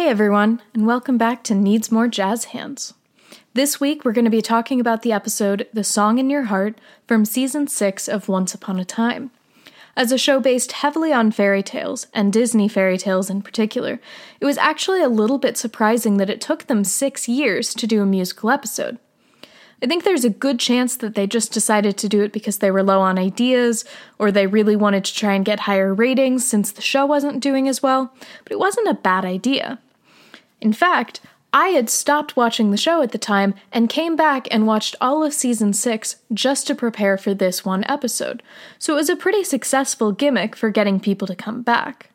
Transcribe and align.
Hey 0.00 0.08
everyone, 0.08 0.62
and 0.72 0.86
welcome 0.86 1.18
back 1.18 1.44
to 1.44 1.54
Needs 1.54 1.92
More 1.92 2.08
Jazz 2.08 2.46
Hands. 2.46 2.94
This 3.52 3.78
week 3.80 4.02
we're 4.02 4.14
going 4.14 4.24
to 4.24 4.30
be 4.30 4.40
talking 4.40 4.80
about 4.80 5.02
the 5.02 5.12
episode 5.12 5.68
The 5.74 5.84
Song 5.84 6.16
in 6.16 6.30
Your 6.30 6.44
Heart 6.44 6.80
from 7.06 7.26
season 7.26 7.66
6 7.66 8.08
of 8.08 8.26
Once 8.26 8.54
Upon 8.54 8.80
a 8.80 8.84
Time. 8.86 9.30
As 9.94 10.10
a 10.10 10.16
show 10.16 10.40
based 10.40 10.72
heavily 10.72 11.12
on 11.12 11.32
fairy 11.32 11.62
tales, 11.62 12.06
and 12.14 12.32
Disney 12.32 12.66
fairy 12.66 12.96
tales 12.96 13.28
in 13.28 13.42
particular, 13.42 14.00
it 14.40 14.46
was 14.46 14.56
actually 14.56 15.02
a 15.02 15.08
little 15.10 15.36
bit 15.36 15.58
surprising 15.58 16.16
that 16.16 16.30
it 16.30 16.40
took 16.40 16.66
them 16.66 16.82
six 16.82 17.28
years 17.28 17.74
to 17.74 17.86
do 17.86 18.00
a 18.00 18.06
musical 18.06 18.48
episode. 18.48 18.98
I 19.82 19.86
think 19.86 20.04
there's 20.04 20.24
a 20.24 20.30
good 20.30 20.58
chance 20.58 20.96
that 20.96 21.14
they 21.14 21.26
just 21.26 21.52
decided 21.52 21.98
to 21.98 22.08
do 22.08 22.22
it 22.22 22.32
because 22.32 22.58
they 22.58 22.70
were 22.70 22.82
low 22.82 23.02
on 23.02 23.18
ideas, 23.18 23.84
or 24.18 24.32
they 24.32 24.46
really 24.46 24.76
wanted 24.76 25.04
to 25.04 25.14
try 25.14 25.34
and 25.34 25.44
get 25.44 25.60
higher 25.60 25.92
ratings 25.92 26.46
since 26.46 26.72
the 26.72 26.80
show 26.80 27.04
wasn't 27.04 27.42
doing 27.42 27.68
as 27.68 27.82
well, 27.82 28.14
but 28.44 28.52
it 28.52 28.58
wasn't 28.58 28.88
a 28.88 28.94
bad 28.94 29.26
idea. 29.26 29.78
In 30.60 30.72
fact, 30.72 31.20
I 31.52 31.68
had 31.68 31.90
stopped 31.90 32.36
watching 32.36 32.70
the 32.70 32.76
show 32.76 33.02
at 33.02 33.10
the 33.10 33.18
time 33.18 33.54
and 33.72 33.88
came 33.88 34.14
back 34.14 34.46
and 34.52 34.66
watched 34.66 34.94
all 35.00 35.24
of 35.24 35.34
season 35.34 35.72
6 35.72 36.16
just 36.32 36.66
to 36.68 36.76
prepare 36.76 37.18
for 37.18 37.34
this 37.34 37.64
one 37.64 37.84
episode, 37.88 38.42
so 38.78 38.92
it 38.92 38.96
was 38.96 39.08
a 39.08 39.16
pretty 39.16 39.42
successful 39.42 40.12
gimmick 40.12 40.54
for 40.54 40.70
getting 40.70 41.00
people 41.00 41.26
to 41.26 41.34
come 41.34 41.62
back. 41.62 42.10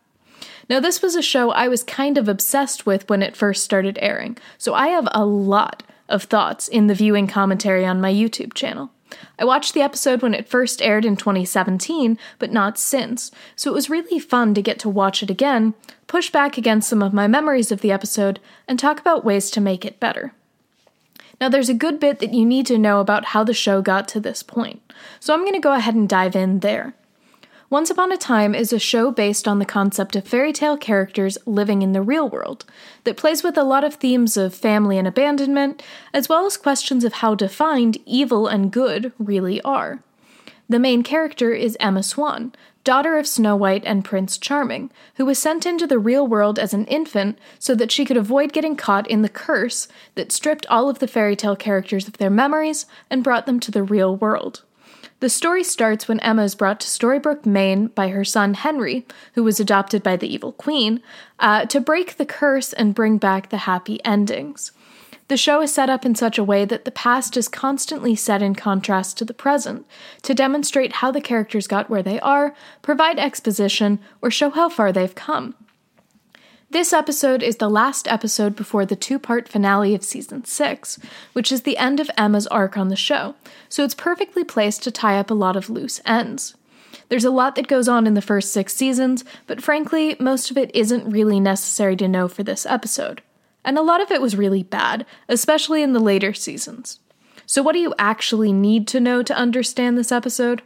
Now, 0.70 0.80
this 0.80 1.02
was 1.02 1.16
a 1.16 1.22
show 1.22 1.52
I 1.52 1.68
was 1.68 1.84
kind 1.84 2.18
of 2.18 2.30
obsessed 2.30 2.86
with 2.86 3.10
when 3.10 3.22
it 3.22 3.36
first 3.36 3.64
started 3.64 4.00
airing, 4.02 4.38
so 4.58 4.74
I 4.74 4.88
have 4.88 5.08
a 5.12 5.26
lot 5.26 5.84
of 6.08 6.24
thoughts 6.24 6.68
in 6.68 6.88
the 6.88 6.96
viewing 6.96 7.28
commentary 7.28 7.86
on 7.86 8.02
my 8.02 8.14
YouTube 8.14 8.54
channel. 8.54 8.90
I 9.38 9.46
watched 9.46 9.74
the 9.74 9.82
episode 9.82 10.22
when 10.22 10.34
it 10.34 10.48
first 10.48 10.82
aired 10.82 11.06
in 11.06 11.16
2017, 11.16 12.18
but 12.40 12.52
not 12.52 12.78
since, 12.78 13.32
so 13.56 13.70
it 13.70 13.74
was 13.74 13.90
really 13.90 14.20
fun 14.20 14.54
to 14.54 14.62
get 14.62 14.80
to 14.80 14.90
watch 14.90 15.22
it 15.22 15.30
again, 15.30 15.74
push 16.08 16.30
back 16.30 16.58
against 16.58 16.90
some 16.90 17.02
of 17.02 17.14
my 17.14 17.28
memories 17.28 17.72
of 17.72 17.82
the 17.82 17.92
episode, 17.92 18.40
and 18.68 18.80
talk 18.80 19.00
about 19.00 19.26
ways 19.26 19.50
to 19.52 19.62
make 19.62 19.86
it 19.86 20.00
better. 20.00 20.34
Now, 21.42 21.50
there's 21.50 21.70
a 21.70 21.74
good 21.74 22.00
bit 22.00 22.20
that 22.20 22.34
you 22.34 22.46
need 22.46 22.66
to 22.68 22.78
know 22.78 23.02
about 23.02 23.26
how 23.26 23.44
the 23.44 23.54
show 23.54 23.82
got 23.82 24.08
to 24.10 24.20
this 24.20 24.42
point, 24.42 24.82
so 25.20 25.34
I'm 25.34 25.42
going 25.42 25.54
to 25.54 25.60
go 25.60 25.74
ahead 25.74 25.96
and 25.96 26.08
dive 26.08 26.36
in 26.36 26.60
there. 26.60 26.94
Once 27.68 27.90
Upon 27.90 28.12
a 28.12 28.18
Time 28.18 28.54
is 28.54 28.72
a 28.72 28.78
show 28.78 29.10
based 29.10 29.48
on 29.48 29.58
the 29.58 29.66
concept 29.66 30.16
of 30.16 30.28
fairy 30.28 30.54
tale 30.54 30.78
characters 30.78 31.36
living 31.48 31.82
in 31.82 31.94
the 31.94 32.02
real 32.02 32.30
world 32.30 32.64
that 33.06 33.18
plays 33.18 33.42
with 33.42 33.58
a 33.58 33.64
lot 33.64 33.84
of 33.84 33.96
themes 33.96 34.38
of 34.38 34.54
family 34.54 35.00
and 35.00 35.08
abandonment, 35.08 35.82
as 36.14 36.30
well 36.30 36.46
as 36.46 36.58
questions 36.58 37.04
of 37.04 37.14
how 37.14 37.34
defined 37.34 37.98
evil 38.06 38.46
and 38.46 38.72
good 38.72 39.12
really 39.18 39.60
are. 39.62 40.00
The 40.70 40.78
main 40.78 41.02
character 41.02 41.54
is 41.54 41.76
Emma 41.80 42.04
Swan, 42.04 42.54
daughter 42.84 43.18
of 43.18 43.26
Snow 43.26 43.56
White 43.56 43.84
and 43.84 44.06
Prince 44.06 44.38
Charming, 44.38 44.92
who 45.16 45.26
was 45.26 45.40
sent 45.40 45.66
into 45.66 45.88
the 45.88 45.98
real 45.98 46.28
world 46.28 46.60
as 46.60 46.72
an 46.72 46.86
infant 46.86 47.40
so 47.58 47.74
that 47.74 47.92
she 47.92 48.06
could 48.06 48.16
avoid 48.16 48.54
getting 48.54 48.76
caught 48.76 49.10
in 49.10 49.24
the 49.24 49.28
curse 49.28 49.88
that 50.14 50.32
stripped 50.32 50.68
all 50.68 50.88
of 50.88 51.00
the 51.00 51.08
fairy 51.08 51.36
tale 51.36 51.56
characters 51.56 52.08
of 52.08 52.20
their 52.20 52.30
memories 52.30 52.86
and 53.10 53.24
brought 53.24 53.48
them 53.48 53.60
to 53.60 53.72
the 53.72 53.82
real 53.82 54.16
world. 54.16 54.62
The 55.26 55.30
story 55.30 55.64
starts 55.64 56.08
when 56.08 56.20
Emma 56.20 56.44
is 56.44 56.54
brought 56.54 56.80
to 56.82 56.88
Storybrooke, 56.88 57.48
Maine 57.48 57.88
by 57.88 58.10
her 58.10 58.24
son 58.24 58.54
Henry, 58.54 59.08
who 59.34 59.44
was 59.44 59.60
adopted 59.60 60.04
by 60.04 60.18
the 60.18 60.32
evil 60.32 60.52
queen, 60.52 61.02
uh, 61.40 61.66
to 61.66 61.82
break 61.82 62.18
the 62.18 62.28
curse 62.28 62.74
and 62.74 62.94
bring 62.94 63.18
back 63.18 63.50
the 63.50 63.66
happy 63.66 64.00
endings. 64.06 64.72
The 65.28 65.36
show 65.36 65.64
is 65.64 65.74
set 65.74 65.90
up 65.90 66.06
in 66.06 66.14
such 66.14 66.38
a 66.38 66.44
way 66.44 66.64
that 66.66 66.86
the 66.86 66.92
past 66.92 67.38
is 67.38 67.48
constantly 67.48 68.16
set 68.16 68.44
in 68.44 68.54
contrast 68.54 69.18
to 69.18 69.26
the 69.26 69.34
present 69.34 69.88
to 70.22 70.36
demonstrate 70.36 70.98
how 70.98 71.10
the 71.10 71.22
characters 71.22 71.66
got 71.66 71.90
where 71.90 72.04
they 72.04 72.20
are, 72.20 72.54
provide 72.84 73.18
exposition, 73.18 73.98
or 74.22 74.30
show 74.30 74.52
how 74.52 74.70
far 74.70 74.92
they've 74.92 75.16
come. 75.16 75.56
This 76.76 76.92
episode 76.92 77.42
is 77.42 77.56
the 77.56 77.70
last 77.70 78.06
episode 78.06 78.54
before 78.54 78.86
the 78.86 78.98
two 78.98 79.18
part 79.18 79.48
finale 79.48 79.96
of 79.96 80.04
season 80.04 80.44
6, 80.44 81.00
which 81.32 81.50
is 81.50 81.62
the 81.62 81.78
end 81.78 82.02
of 82.02 82.12
Emma's 82.18 82.48
arc 82.48 82.76
on 82.76 82.90
the 82.90 82.98
show, 82.98 83.36
so 83.70 83.86
it's 83.86 83.96
perfectly 83.96 84.44
placed 84.44 84.84
to 84.84 84.92
tie 84.92 85.18
up 85.18 85.32
a 85.32 85.34
lot 85.34 85.56
of 85.56 85.70
loose 85.70 86.02
ends. 86.06 86.54
There's 87.08 87.24
a 87.24 87.32
lot 87.32 87.56
that 87.56 87.70
goes 87.70 87.88
on 87.88 88.06
in 88.06 88.14
the 88.14 88.22
first 88.22 88.52
six 88.52 88.76
seasons, 88.76 89.24
but 89.48 89.64
frankly, 89.64 90.18
most 90.20 90.52
of 90.52 90.58
it 90.58 90.70
isn't 90.76 91.10
really 91.10 91.40
necessary 91.40 91.96
to 91.96 92.10
know 92.10 92.28
for 92.28 92.44
this 92.44 92.66
episode. 92.66 93.22
And 93.64 93.78
a 93.78 93.82
lot 93.82 94.02
of 94.02 94.12
it 94.12 94.22
was 94.22 94.36
really 94.36 94.64
bad, 94.64 95.06
especially 95.30 95.82
in 95.82 95.94
the 95.94 96.02
later 96.02 96.34
seasons. 96.34 97.00
So, 97.46 97.64
what 97.64 97.72
do 97.72 97.80
you 97.80 97.94
actually 97.98 98.52
need 98.52 98.86
to 98.90 99.00
know 99.00 99.24
to 99.24 99.34
understand 99.34 99.98
this 99.98 100.12
episode? 100.12 100.62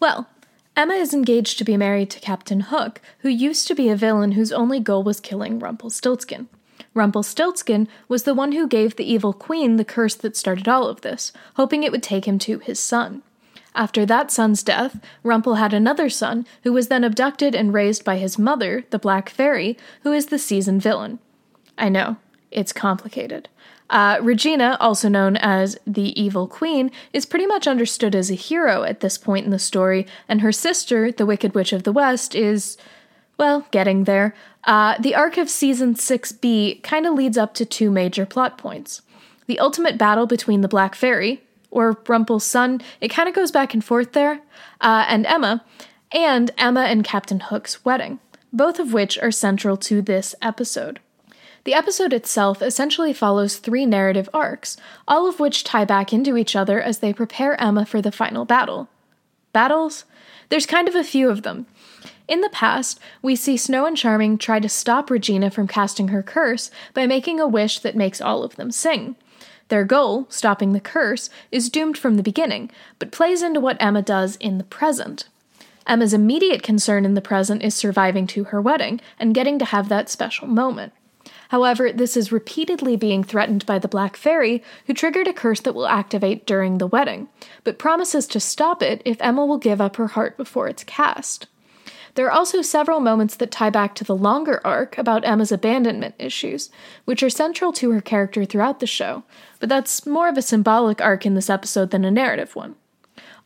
Well, 0.00 0.28
Emma 0.76 0.92
is 0.92 1.14
engaged 1.14 1.56
to 1.56 1.64
be 1.64 1.74
married 1.74 2.10
to 2.10 2.20
Captain 2.20 2.60
Hook, 2.60 3.00
who 3.20 3.30
used 3.30 3.66
to 3.66 3.74
be 3.74 3.88
a 3.88 3.96
villain 3.96 4.32
whose 4.32 4.52
only 4.52 4.78
goal 4.78 5.02
was 5.02 5.20
killing 5.20 5.58
Rumpelstiltskin. 5.58 6.48
Rumpelstiltskin 6.92 7.88
was 8.08 8.24
the 8.24 8.34
one 8.34 8.52
who 8.52 8.68
gave 8.68 8.96
the 8.96 9.10
evil 9.10 9.32
queen 9.32 9.76
the 9.76 9.86
curse 9.86 10.14
that 10.16 10.36
started 10.36 10.68
all 10.68 10.86
of 10.86 11.00
this, 11.00 11.32
hoping 11.54 11.82
it 11.82 11.92
would 11.92 12.02
take 12.02 12.26
him 12.28 12.38
to 12.40 12.58
his 12.58 12.78
son. 12.78 13.22
After 13.74 14.04
that 14.04 14.30
son's 14.30 14.62
death, 14.62 15.00
Rumple 15.22 15.54
had 15.54 15.72
another 15.72 16.10
son, 16.10 16.46
who 16.62 16.74
was 16.74 16.88
then 16.88 17.04
abducted 17.04 17.54
and 17.54 17.72
raised 17.72 18.04
by 18.04 18.18
his 18.18 18.38
mother, 18.38 18.84
the 18.90 18.98
Black 18.98 19.30
Fairy, 19.30 19.78
who 20.02 20.12
is 20.12 20.26
the 20.26 20.38
season 20.38 20.78
villain. 20.78 21.20
I 21.78 21.88
know, 21.88 22.16
it's 22.50 22.74
complicated. 22.74 23.48
Uh, 23.88 24.18
Regina, 24.20 24.76
also 24.80 25.08
known 25.08 25.36
as 25.36 25.78
the 25.86 26.20
Evil 26.20 26.48
Queen, 26.48 26.90
is 27.12 27.26
pretty 27.26 27.46
much 27.46 27.66
understood 27.66 28.14
as 28.14 28.30
a 28.30 28.34
hero 28.34 28.82
at 28.82 29.00
this 29.00 29.16
point 29.16 29.44
in 29.44 29.50
the 29.50 29.58
story, 29.58 30.06
and 30.28 30.40
her 30.40 30.52
sister, 30.52 31.12
the 31.12 31.26
Wicked 31.26 31.54
Witch 31.54 31.72
of 31.72 31.84
the 31.84 31.92
West, 31.92 32.34
is, 32.34 32.76
well, 33.38 33.66
getting 33.70 34.04
there. 34.04 34.34
Uh, 34.64 34.98
the 34.98 35.14
arc 35.14 35.36
of 35.36 35.48
Season 35.48 35.94
6b 35.94 36.82
kind 36.82 37.06
of 37.06 37.14
leads 37.14 37.38
up 37.38 37.54
to 37.54 37.64
two 37.64 37.90
major 37.90 38.26
plot 38.26 38.58
points. 38.58 39.02
The 39.46 39.60
ultimate 39.60 39.96
battle 39.96 40.26
between 40.26 40.60
the 40.60 40.68
Black 40.68 40.96
Fairy, 40.96 41.42
or 41.70 41.96
Rumple's 42.08 42.44
son, 42.44 42.80
it 43.00 43.08
kind 43.08 43.28
of 43.28 43.34
goes 43.34 43.52
back 43.52 43.72
and 43.74 43.84
forth 43.84 44.12
there, 44.12 44.40
uh, 44.80 45.04
and 45.08 45.24
Emma, 45.26 45.64
and 46.10 46.50
Emma 46.58 46.82
and 46.82 47.04
Captain 47.04 47.40
Hook's 47.40 47.84
wedding, 47.84 48.18
both 48.52 48.80
of 48.80 48.92
which 48.92 49.18
are 49.18 49.30
central 49.30 49.76
to 49.76 50.02
this 50.02 50.34
episode. 50.42 50.98
The 51.66 51.74
episode 51.74 52.12
itself 52.12 52.62
essentially 52.62 53.12
follows 53.12 53.56
three 53.56 53.86
narrative 53.86 54.30
arcs, 54.32 54.76
all 55.08 55.28
of 55.28 55.40
which 55.40 55.64
tie 55.64 55.84
back 55.84 56.12
into 56.12 56.36
each 56.36 56.54
other 56.54 56.80
as 56.80 57.00
they 57.00 57.12
prepare 57.12 57.60
Emma 57.60 57.84
for 57.84 58.00
the 58.00 58.12
final 58.12 58.44
battle. 58.44 58.88
Battles? 59.52 60.04
There's 60.48 60.64
kind 60.64 60.86
of 60.86 60.94
a 60.94 61.02
few 61.02 61.28
of 61.28 61.42
them. 61.42 61.66
In 62.28 62.40
the 62.40 62.50
past, 62.50 63.00
we 63.20 63.34
see 63.34 63.56
Snow 63.56 63.84
and 63.84 63.96
Charming 63.96 64.38
try 64.38 64.60
to 64.60 64.68
stop 64.68 65.10
Regina 65.10 65.50
from 65.50 65.66
casting 65.66 66.06
her 66.08 66.22
curse 66.22 66.70
by 66.94 67.04
making 67.04 67.40
a 67.40 67.48
wish 67.48 67.80
that 67.80 67.96
makes 67.96 68.20
all 68.20 68.44
of 68.44 68.54
them 68.54 68.70
sing. 68.70 69.16
Their 69.66 69.82
goal, 69.84 70.28
stopping 70.28 70.72
the 70.72 70.78
curse, 70.78 71.30
is 71.50 71.68
doomed 71.68 71.98
from 71.98 72.14
the 72.14 72.22
beginning, 72.22 72.70
but 73.00 73.10
plays 73.10 73.42
into 73.42 73.58
what 73.58 73.82
Emma 73.82 74.02
does 74.02 74.36
in 74.36 74.58
the 74.58 74.62
present. 74.64 75.28
Emma's 75.84 76.14
immediate 76.14 76.62
concern 76.62 77.04
in 77.04 77.14
the 77.14 77.20
present 77.20 77.64
is 77.64 77.74
surviving 77.74 78.28
to 78.28 78.44
her 78.44 78.62
wedding 78.62 79.00
and 79.18 79.34
getting 79.34 79.58
to 79.58 79.64
have 79.64 79.88
that 79.88 80.08
special 80.08 80.46
moment. 80.46 80.92
However, 81.48 81.92
this 81.92 82.16
is 82.16 82.32
repeatedly 82.32 82.96
being 82.96 83.22
threatened 83.22 83.64
by 83.66 83.78
the 83.78 83.88
Black 83.88 84.16
Fairy, 84.16 84.62
who 84.86 84.94
triggered 84.94 85.28
a 85.28 85.32
curse 85.32 85.60
that 85.60 85.74
will 85.74 85.86
activate 85.86 86.46
during 86.46 86.78
the 86.78 86.86
wedding, 86.86 87.28
but 87.64 87.78
promises 87.78 88.26
to 88.28 88.40
stop 88.40 88.82
it 88.82 89.02
if 89.04 89.16
Emma 89.20 89.46
will 89.46 89.58
give 89.58 89.80
up 89.80 89.96
her 89.96 90.08
heart 90.08 90.36
before 90.36 90.68
it's 90.68 90.84
cast. 90.84 91.46
There 92.14 92.26
are 92.26 92.32
also 92.32 92.62
several 92.62 93.00
moments 93.00 93.36
that 93.36 93.50
tie 93.50 93.68
back 93.68 93.94
to 93.96 94.04
the 94.04 94.16
longer 94.16 94.60
arc 94.64 94.96
about 94.96 95.26
Emma's 95.26 95.52
abandonment 95.52 96.14
issues, 96.18 96.70
which 97.04 97.22
are 97.22 97.28
central 97.28 97.72
to 97.74 97.90
her 97.90 98.00
character 98.00 98.46
throughout 98.46 98.80
the 98.80 98.86
show, 98.86 99.22
but 99.60 99.68
that's 99.68 100.06
more 100.06 100.28
of 100.28 100.38
a 100.38 100.42
symbolic 100.42 101.02
arc 101.02 101.26
in 101.26 101.34
this 101.34 101.50
episode 101.50 101.90
than 101.90 102.06
a 102.06 102.10
narrative 102.10 102.56
one. 102.56 102.74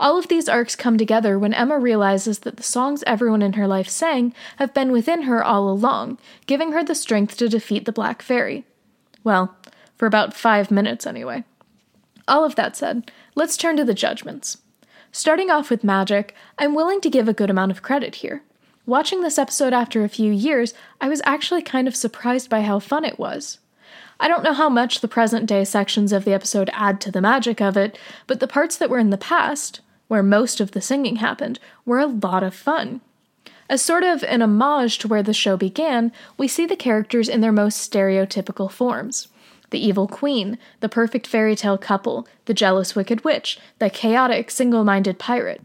All 0.00 0.16
of 0.16 0.28
these 0.28 0.48
arcs 0.48 0.76
come 0.76 0.96
together 0.96 1.38
when 1.38 1.52
Emma 1.52 1.78
realizes 1.78 2.38
that 2.40 2.56
the 2.56 2.62
songs 2.62 3.04
everyone 3.06 3.42
in 3.42 3.52
her 3.52 3.66
life 3.66 3.88
sang 3.90 4.32
have 4.56 4.72
been 4.72 4.92
within 4.92 5.22
her 5.22 5.44
all 5.44 5.68
along, 5.68 6.18
giving 6.46 6.72
her 6.72 6.82
the 6.82 6.94
strength 6.94 7.36
to 7.36 7.50
defeat 7.50 7.84
the 7.84 7.92
Black 7.92 8.22
Fairy. 8.22 8.64
Well, 9.22 9.54
for 9.98 10.06
about 10.06 10.32
five 10.32 10.70
minutes 10.70 11.06
anyway. 11.06 11.44
All 12.26 12.46
of 12.46 12.54
that 12.54 12.76
said, 12.76 13.12
let's 13.34 13.58
turn 13.58 13.76
to 13.76 13.84
the 13.84 13.92
judgments. 13.92 14.56
Starting 15.12 15.50
off 15.50 15.68
with 15.68 15.84
magic, 15.84 16.34
I'm 16.56 16.74
willing 16.74 17.02
to 17.02 17.10
give 17.10 17.28
a 17.28 17.34
good 17.34 17.50
amount 17.50 17.70
of 17.70 17.82
credit 17.82 18.16
here. 18.16 18.42
Watching 18.86 19.20
this 19.20 19.38
episode 19.38 19.74
after 19.74 20.02
a 20.02 20.08
few 20.08 20.32
years, 20.32 20.72
I 20.98 21.10
was 21.10 21.20
actually 21.26 21.60
kind 21.60 21.86
of 21.86 21.94
surprised 21.94 22.48
by 22.48 22.62
how 22.62 22.78
fun 22.78 23.04
it 23.04 23.18
was. 23.18 23.58
I 24.18 24.28
don't 24.28 24.44
know 24.44 24.54
how 24.54 24.70
much 24.70 25.00
the 25.02 25.08
present 25.08 25.44
day 25.44 25.64
sections 25.64 26.10
of 26.10 26.24
the 26.24 26.32
episode 26.32 26.70
add 26.72 27.02
to 27.02 27.10
the 27.10 27.20
magic 27.20 27.60
of 27.60 27.76
it, 27.76 27.98
but 28.26 28.40
the 28.40 28.48
parts 28.48 28.78
that 28.78 28.88
were 28.88 28.98
in 28.98 29.10
the 29.10 29.18
past, 29.18 29.80
where 30.10 30.24
most 30.24 30.60
of 30.60 30.72
the 30.72 30.80
singing 30.80 31.16
happened, 31.16 31.60
were 31.86 32.00
a 32.00 32.06
lot 32.06 32.42
of 32.42 32.52
fun. 32.52 33.00
As 33.68 33.80
sort 33.80 34.02
of 34.02 34.24
an 34.24 34.42
homage 34.42 34.98
to 34.98 35.06
where 35.06 35.22
the 35.22 35.32
show 35.32 35.56
began, 35.56 36.10
we 36.36 36.48
see 36.48 36.66
the 36.66 36.74
characters 36.74 37.28
in 37.28 37.42
their 37.42 37.52
most 37.52 37.88
stereotypical 37.88 38.68
forms 38.68 39.28
the 39.70 39.78
evil 39.78 40.08
queen, 40.08 40.58
the 40.80 40.88
perfect 40.88 41.28
fairy 41.28 41.54
tale 41.54 41.78
couple, 41.78 42.26
the 42.46 42.52
jealous 42.52 42.96
wicked 42.96 43.22
witch, 43.22 43.56
the 43.78 43.88
chaotic 43.88 44.50
single 44.50 44.82
minded 44.82 45.16
pirate. 45.16 45.62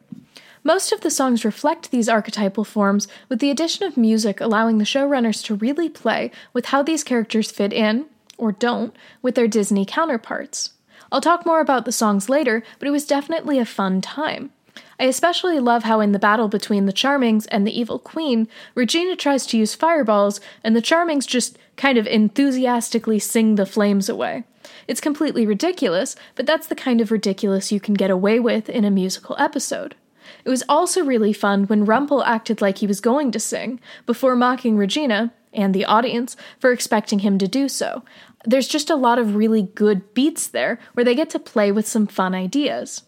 Most 0.64 0.92
of 0.92 1.02
the 1.02 1.10
songs 1.10 1.44
reflect 1.44 1.90
these 1.90 2.08
archetypal 2.08 2.66
forms, 2.66 3.08
with 3.30 3.40
the 3.40 3.50
addition 3.50 3.84
of 3.84 3.98
music 3.98 4.40
allowing 4.40 4.78
the 4.78 4.84
showrunners 4.84 5.44
to 5.46 5.56
really 5.56 5.90
play 5.90 6.30
with 6.54 6.68
how 6.68 6.84
these 6.84 7.04
characters 7.04 7.50
fit 7.50 7.74
in, 7.74 8.06
or 8.38 8.52
don't, 8.52 8.96
with 9.24 9.34
their 9.34 9.48
Disney 9.48 9.86
counterparts. 9.86 10.75
I'll 11.12 11.22
talk 11.22 11.46
more 11.46 11.60
about 11.60 11.86
the 11.86 11.92
songs 11.92 12.30
later, 12.30 12.64
but 12.80 12.88
it 12.88 12.92
was 12.92 13.06
definitely 13.06 13.60
a 13.60 13.66
fun 13.66 14.02
time. 14.02 14.52
I 15.00 15.06
especially 15.06 15.60
love 15.60 15.84
how, 15.84 16.00
in 16.00 16.12
the 16.12 16.20
battle 16.20 16.48
between 16.48 16.86
the 16.86 16.94
Charmings 16.94 17.48
and 17.52 17.66
the 17.66 17.78
Evil 17.78 18.00
Queen, 18.00 18.48
Regina 18.76 19.16
tries 19.16 19.46
to 19.48 19.58
use 19.58 19.76
fireballs, 19.76 20.40
and 20.64 20.76
the 20.76 20.82
Charmings 20.82 21.28
just 21.28 21.58
kind 21.76 21.98
of 21.98 22.08
enthusiastically 22.08 23.20
sing 23.20 23.56
the 23.56 23.66
flames 23.66 24.10
away. 24.10 24.44
It's 24.88 25.02
completely 25.02 25.46
ridiculous, 25.46 26.16
but 26.36 26.46
that's 26.46 26.68
the 26.68 26.76
kind 26.76 27.02
of 27.02 27.12
ridiculous 27.12 27.72
you 27.72 27.80
can 27.80 27.94
get 27.94 28.10
away 28.10 28.40
with 28.40 28.70
in 28.70 28.86
a 28.86 28.92
musical 28.92 29.36
episode. 29.38 29.96
It 30.44 30.50
was 30.50 30.64
also 30.68 31.04
really 31.04 31.34
fun 31.34 31.66
when 31.66 31.86
Rumple 31.86 32.24
acted 32.24 32.62
like 32.62 32.80
he 32.80 32.88
was 32.88 33.02
going 33.02 33.32
to 33.32 33.40
sing, 33.40 33.80
before 34.06 34.36
mocking 34.36 34.78
Regina, 34.78 35.34
and 35.56 35.74
the 35.74 35.86
audience, 35.86 36.36
for 36.60 36.72
expecting 36.72 37.20
him 37.20 37.38
to 37.38 37.48
do 37.48 37.68
so. 37.68 38.04
There's 38.46 38.68
just 38.68 38.90
a 38.90 38.96
lot 38.96 39.18
of 39.18 39.36
really 39.36 39.64
good 39.64 40.14
beats 40.14 40.48
there 40.48 40.80
where 40.94 41.04
they 41.04 41.16
get 41.16 41.30
to 41.32 41.40
play 41.40 41.72
with 41.72 41.88
some 41.88 42.08
fun 42.08 42.36
ideas. 42.36 43.04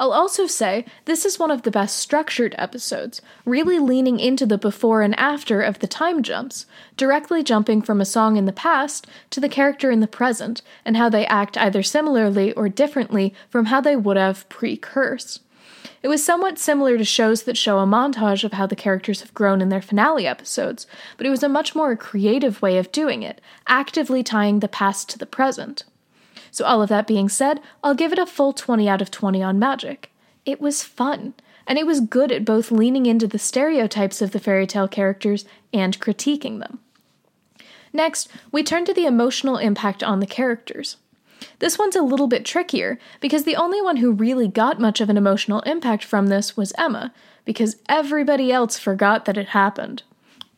I'll 0.00 0.12
also 0.12 0.46
say 0.46 0.84
this 1.06 1.24
is 1.24 1.40
one 1.40 1.50
of 1.50 1.62
the 1.62 1.72
best 1.72 1.96
structured 1.96 2.54
episodes, 2.56 3.20
really 3.44 3.80
leaning 3.80 4.20
into 4.20 4.46
the 4.46 4.56
before 4.56 5.02
and 5.02 5.18
after 5.18 5.60
of 5.60 5.80
the 5.80 5.88
time 5.88 6.22
jumps, 6.22 6.66
directly 6.96 7.42
jumping 7.42 7.82
from 7.82 8.00
a 8.00 8.04
song 8.04 8.36
in 8.36 8.44
the 8.44 8.52
past 8.52 9.08
to 9.30 9.40
the 9.40 9.48
character 9.48 9.90
in 9.90 9.98
the 9.98 10.06
present, 10.06 10.62
and 10.84 10.96
how 10.96 11.08
they 11.08 11.26
act 11.26 11.58
either 11.58 11.82
similarly 11.82 12.52
or 12.52 12.68
differently 12.68 13.34
from 13.50 13.66
how 13.66 13.80
they 13.80 13.96
would 13.96 14.16
have 14.16 14.48
pre 14.48 14.76
curse. 14.76 15.40
It 16.02 16.08
was 16.08 16.24
somewhat 16.24 16.58
similar 16.58 16.96
to 16.96 17.04
shows 17.04 17.42
that 17.42 17.56
show 17.56 17.78
a 17.78 17.86
montage 17.86 18.44
of 18.44 18.52
how 18.52 18.66
the 18.66 18.76
characters 18.76 19.20
have 19.20 19.34
grown 19.34 19.60
in 19.60 19.68
their 19.68 19.82
finale 19.82 20.26
episodes, 20.26 20.86
but 21.16 21.26
it 21.26 21.30
was 21.30 21.42
a 21.42 21.48
much 21.48 21.74
more 21.74 21.96
creative 21.96 22.62
way 22.62 22.78
of 22.78 22.92
doing 22.92 23.22
it, 23.22 23.40
actively 23.66 24.22
tying 24.22 24.60
the 24.60 24.68
past 24.68 25.08
to 25.10 25.18
the 25.18 25.26
present. 25.26 25.84
So, 26.50 26.64
all 26.64 26.82
of 26.82 26.88
that 26.88 27.06
being 27.06 27.28
said, 27.28 27.60
I'll 27.82 27.94
give 27.94 28.12
it 28.12 28.18
a 28.18 28.26
full 28.26 28.52
20 28.52 28.88
out 28.88 29.02
of 29.02 29.10
20 29.10 29.42
on 29.42 29.58
Magic. 29.58 30.10
It 30.46 30.60
was 30.60 30.82
fun, 30.82 31.34
and 31.66 31.78
it 31.78 31.86
was 31.86 32.00
good 32.00 32.32
at 32.32 32.44
both 32.44 32.70
leaning 32.70 33.06
into 33.06 33.26
the 33.26 33.38
stereotypes 33.38 34.22
of 34.22 34.30
the 34.30 34.40
fairy 34.40 34.66
tale 34.66 34.88
characters 34.88 35.44
and 35.72 36.00
critiquing 36.00 36.60
them. 36.60 36.78
Next, 37.92 38.28
we 38.52 38.62
turn 38.62 38.84
to 38.84 38.94
the 38.94 39.06
emotional 39.06 39.56
impact 39.56 40.02
on 40.02 40.20
the 40.20 40.26
characters. 40.26 40.96
This 41.58 41.78
one's 41.78 41.96
a 41.96 42.02
little 42.02 42.26
bit 42.26 42.44
trickier 42.44 42.98
because 43.20 43.44
the 43.44 43.56
only 43.56 43.80
one 43.82 43.96
who 43.96 44.12
really 44.12 44.48
got 44.48 44.80
much 44.80 45.00
of 45.00 45.10
an 45.10 45.16
emotional 45.16 45.60
impact 45.60 46.04
from 46.04 46.26
this 46.26 46.56
was 46.56 46.72
Emma, 46.78 47.12
because 47.44 47.76
everybody 47.88 48.52
else 48.52 48.78
forgot 48.78 49.24
that 49.24 49.36
it 49.36 49.48
happened. 49.48 50.02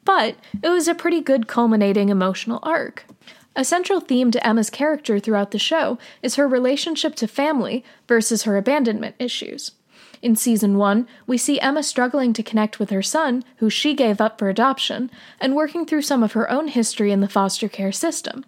But 0.04 0.36
it 0.62 0.68
was 0.68 0.88
a 0.88 0.94
pretty 0.94 1.20
good 1.20 1.46
culminating 1.46 2.08
emotional 2.08 2.60
arc. 2.62 3.06
A 3.56 3.64
central 3.64 4.00
theme 4.00 4.30
to 4.30 4.46
Emma's 4.46 4.70
character 4.70 5.18
throughout 5.18 5.50
the 5.50 5.58
show 5.58 5.98
is 6.22 6.36
her 6.36 6.46
relationship 6.46 7.14
to 7.16 7.26
family 7.26 7.84
versus 8.06 8.44
her 8.44 8.56
abandonment 8.56 9.16
issues. 9.18 9.72
In 10.22 10.36
season 10.36 10.76
1, 10.76 11.08
we 11.26 11.38
see 11.38 11.58
Emma 11.60 11.82
struggling 11.82 12.32
to 12.34 12.42
connect 12.42 12.78
with 12.78 12.90
her 12.90 13.02
son, 13.02 13.42
who 13.56 13.70
she 13.70 13.94
gave 13.94 14.20
up 14.20 14.38
for 14.38 14.48
adoption, 14.48 15.10
and 15.40 15.56
working 15.56 15.86
through 15.86 16.02
some 16.02 16.22
of 16.22 16.32
her 16.32 16.50
own 16.50 16.68
history 16.68 17.10
in 17.10 17.20
the 17.20 17.28
foster 17.28 17.68
care 17.68 17.92
system. 17.92 18.44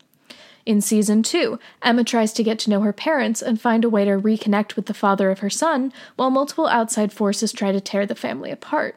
In 0.64 0.80
season 0.80 1.24
2, 1.24 1.58
Emma 1.82 2.04
tries 2.04 2.32
to 2.34 2.44
get 2.44 2.58
to 2.60 2.70
know 2.70 2.80
her 2.82 2.92
parents 2.92 3.42
and 3.42 3.60
find 3.60 3.84
a 3.84 3.90
way 3.90 4.04
to 4.04 4.12
reconnect 4.12 4.76
with 4.76 4.86
the 4.86 4.94
father 4.94 5.30
of 5.30 5.40
her 5.40 5.50
son, 5.50 5.92
while 6.14 6.30
multiple 6.30 6.68
outside 6.68 7.12
forces 7.12 7.52
try 7.52 7.72
to 7.72 7.80
tear 7.80 8.06
the 8.06 8.14
family 8.14 8.50
apart. 8.50 8.96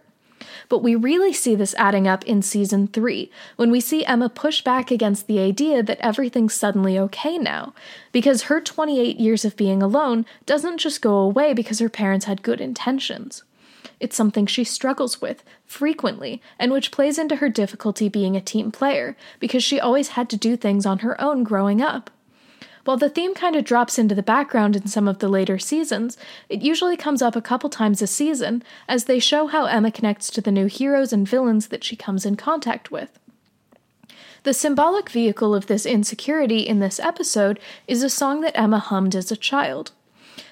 But 0.70 0.84
we 0.84 0.94
really 0.94 1.34
see 1.34 1.56
this 1.56 1.74
adding 1.76 2.08
up 2.08 2.24
in 2.26 2.44
season 2.44 2.88
3, 2.88 3.32
when 3.56 3.72
we 3.72 3.80
see 3.80 4.06
Emma 4.06 4.30
push 4.30 4.62
back 4.62 4.92
against 4.92 5.26
the 5.26 5.40
idea 5.40 5.82
that 5.82 6.00
everything's 6.02 6.54
suddenly 6.54 7.00
okay 7.00 7.38
now, 7.40 7.74
because 8.12 8.44
her 8.44 8.62
28 8.62 9.20
years 9.20 9.44
of 9.44 9.58
being 9.58 9.82
alone 9.82 10.26
doesn't 10.46 10.78
just 10.78 11.02
go 11.02 11.16
away 11.18 11.54
because 11.54 11.80
her 11.80 11.90
parents 11.90 12.26
had 12.26 12.44
good 12.44 12.62
intentions. 12.62 13.44
It's 14.00 14.16
something 14.16 14.46
she 14.46 14.64
struggles 14.64 15.22
with 15.22 15.44
frequently, 15.66 16.42
and 16.60 16.72
which 16.72 16.92
plays 16.92 17.18
into 17.18 17.38
her 17.38 17.50
difficulty 17.50 18.10
being 18.10 18.36
a 18.36 18.42
team 18.42 18.72
player, 18.72 19.16
because 19.40 19.64
she 19.64 19.80
always 19.80 20.10
had 20.10 20.30
to 20.30 20.38
do 20.38 20.56
things 20.56 20.86
on 20.86 21.00
her 21.00 21.20
own 21.22 21.44
growing 21.44 21.82
up. 21.82 22.10
While 22.86 22.98
the 22.98 23.10
theme 23.10 23.34
kind 23.34 23.56
of 23.56 23.66
drops 23.66 23.98
into 23.98 24.14
the 24.14 24.22
background 24.22 24.76
in 24.76 24.88
some 24.88 25.08
of 25.08 25.18
the 25.18 25.28
later 25.28 25.58
seasons, 25.58 26.18
it 26.50 26.62
usually 26.62 26.96
comes 26.96 27.24
up 27.24 27.36
a 27.36 27.42
couple 27.42 27.70
times 27.70 28.02
a 28.02 28.08
season 28.08 28.62
as 28.88 29.06
they 29.06 29.18
show 29.18 29.48
how 29.48 29.66
Emma 29.66 29.92
connects 29.92 30.30
to 30.30 30.42
the 30.42 30.52
new 30.52 30.68
heroes 30.68 31.12
and 31.12 31.28
villains 31.28 31.70
that 31.70 31.84
she 31.84 31.96
comes 31.96 32.28
in 32.28 32.36
contact 32.36 32.92
with. 32.92 33.18
The 34.44 34.54
symbolic 34.54 35.10
vehicle 35.10 35.56
of 35.56 35.66
this 35.66 35.88
insecurity 35.88 36.60
in 36.60 36.80
this 36.80 37.00
episode 37.00 37.60
is 37.88 38.04
a 38.04 38.10
song 38.12 38.42
that 38.42 38.56
Emma 38.56 38.78
hummed 38.78 39.16
as 39.16 39.32
a 39.32 39.36
child. 39.36 39.92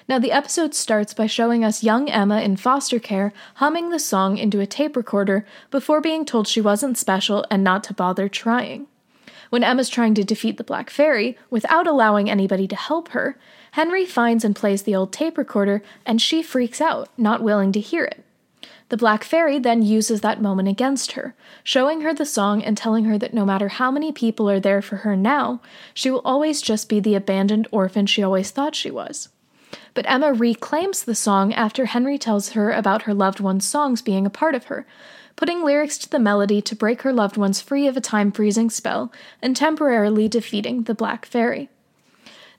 Now, 0.06 0.18
the 0.18 0.32
episode 0.32 0.74
starts 0.74 1.14
by 1.14 1.26
showing 1.26 1.64
us 1.64 1.82
young 1.82 2.10
Emma 2.10 2.42
in 2.42 2.56
foster 2.56 2.98
care 2.98 3.32
humming 3.54 3.88
the 3.88 3.98
song 3.98 4.36
into 4.36 4.60
a 4.60 4.66
tape 4.66 4.96
recorder 4.96 5.46
before 5.70 6.02
being 6.02 6.26
told 6.26 6.46
she 6.46 6.60
wasn't 6.60 6.98
special 6.98 7.46
and 7.50 7.64
not 7.64 7.84
to 7.84 7.94
bother 7.94 8.28
trying. 8.28 8.86
When 9.48 9.64
Emma's 9.64 9.88
trying 9.88 10.14
to 10.14 10.24
defeat 10.24 10.58
the 10.58 10.64
Black 10.64 10.90
Fairy 10.90 11.38
without 11.48 11.86
allowing 11.86 12.28
anybody 12.28 12.68
to 12.68 12.76
help 12.76 13.08
her, 13.10 13.38
Henry 13.72 14.04
finds 14.04 14.44
and 14.44 14.54
plays 14.54 14.82
the 14.82 14.94
old 14.94 15.10
tape 15.10 15.38
recorder, 15.38 15.82
and 16.04 16.20
she 16.20 16.42
freaks 16.42 16.80
out, 16.82 17.08
not 17.16 17.42
willing 17.42 17.72
to 17.72 17.80
hear 17.80 18.04
it. 18.04 18.24
The 18.90 18.98
Black 18.98 19.24
Fairy 19.24 19.58
then 19.58 19.82
uses 19.82 20.20
that 20.20 20.42
moment 20.42 20.68
against 20.68 21.12
her, 21.12 21.34
showing 21.62 22.02
her 22.02 22.12
the 22.12 22.26
song 22.26 22.62
and 22.62 22.76
telling 22.76 23.06
her 23.06 23.16
that 23.16 23.32
no 23.32 23.46
matter 23.46 23.68
how 23.68 23.90
many 23.90 24.12
people 24.12 24.50
are 24.50 24.60
there 24.60 24.82
for 24.82 24.96
her 24.96 25.16
now, 25.16 25.62
she 25.94 26.10
will 26.10 26.20
always 26.24 26.60
just 26.60 26.90
be 26.90 27.00
the 27.00 27.14
abandoned 27.14 27.66
orphan 27.70 28.04
she 28.04 28.22
always 28.22 28.50
thought 28.50 28.74
she 28.74 28.90
was 28.90 29.30
but 29.94 30.04
Emma 30.08 30.32
reclaims 30.32 31.04
the 31.04 31.14
song 31.14 31.54
after 31.54 31.86
Henry 31.86 32.18
tells 32.18 32.50
her 32.50 32.72
about 32.72 33.02
her 33.02 33.14
loved 33.14 33.40
one's 33.40 33.64
songs 33.64 34.02
being 34.02 34.26
a 34.26 34.30
part 34.30 34.54
of 34.54 34.64
her, 34.64 34.86
putting 35.36 35.64
lyrics 35.64 35.96
to 35.98 36.10
the 36.10 36.18
melody 36.18 36.60
to 36.60 36.76
break 36.76 37.02
her 37.02 37.12
loved 37.12 37.36
ones 37.36 37.60
free 37.60 37.86
of 37.86 37.96
a 37.96 38.00
time 38.00 38.30
freezing 38.30 38.70
spell 38.70 39.12
and 39.40 39.56
temporarily 39.56 40.28
defeating 40.28 40.82
the 40.82 40.94
Black 40.94 41.24
Fairy. 41.24 41.68